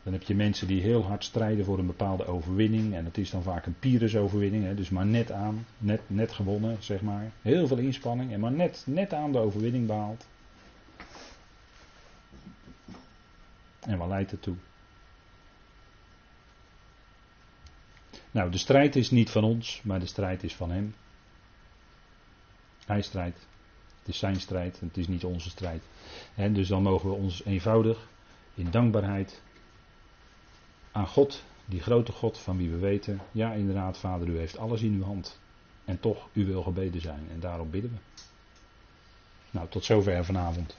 dan 0.05 0.13
heb 0.13 0.23
je 0.23 0.35
mensen 0.35 0.67
die 0.67 0.81
heel 0.83 1.05
hard 1.05 1.25
strijden 1.25 1.65
voor 1.65 1.79
een 1.79 1.87
bepaalde 1.87 2.27
overwinning. 2.27 2.95
En 2.95 3.05
dat 3.05 3.17
is 3.17 3.31
dan 3.31 3.43
vaak 3.43 3.67
een 3.67 3.79
Pyrrhus-overwinning, 3.79 4.77
dus 4.77 4.91
maar 4.91 5.07
net 5.07 5.33
aan, 5.33 5.67
net, 5.79 6.01
net 6.07 6.33
gewonnen, 6.33 6.77
zeg 6.83 7.01
maar. 7.01 7.31
Heel 7.43 7.67
veel 7.67 7.79
inspanning 7.79 8.33
en 8.33 8.41
maar 8.41 8.53
net, 8.53 8.83
net 8.87 9.13
aan 9.13 9.33
de 9.33 9.39
overwinning 9.39 9.87
behaald. 9.87 10.27
En 13.81 13.99
waar 13.99 14.09
leidt 14.09 14.31
het 14.31 14.43
toe? 14.43 14.57
Nou, 18.31 18.51
de 18.51 18.59
strijd 18.59 18.97
is 18.97 19.11
niet 19.11 19.31
van 19.31 19.45
ons, 19.45 19.81
maar 19.85 20.01
de 20.01 20.07
strijd 20.07 20.43
is 20.43 20.55
van 20.55 20.71
hem. 20.71 20.95
Hij 22.87 23.03
strijdt. 23.03 23.47
Het 23.99 24.09
is 24.09 24.19
zijn 24.19 24.41
strijd 24.41 24.79
en 24.81 24.87
het 24.87 24.97
is 24.97 25.09
niet 25.09 25.25
onze 25.25 25.51
strijd. 25.51 25.83
En 26.35 26.53
dus 26.53 26.69
dan 26.69 26.83
mogen 26.83 27.09
we 27.09 27.15
ons 27.15 27.45
eenvoudig 27.45 28.09
in 28.55 28.71
dankbaarheid 28.71 29.43
aan 30.95 31.07
God, 31.07 31.43
die 31.65 31.81
grote 31.81 32.13
God 32.13 32.39
van 32.39 32.57
wie 32.57 32.71
we 32.71 32.77
weten, 32.77 33.21
ja 33.33 33.53
inderdaad 33.53 33.99
Vader, 33.99 34.29
u 34.29 34.39
heeft 34.39 34.59
alles 34.59 34.83
in 34.83 34.93
uw 34.93 35.03
hand. 35.03 35.39
En 35.85 36.01
toch, 36.01 36.29
u 36.33 36.47
wil 36.47 36.63
gebeden 36.63 37.01
zijn 37.01 37.29
en 37.31 37.41
daarom 37.41 37.71
bidden 37.71 37.91
we. 37.91 38.23
Nou, 39.51 39.69
tot 39.69 39.85
zover 39.85 40.25
vanavond. 40.25 40.77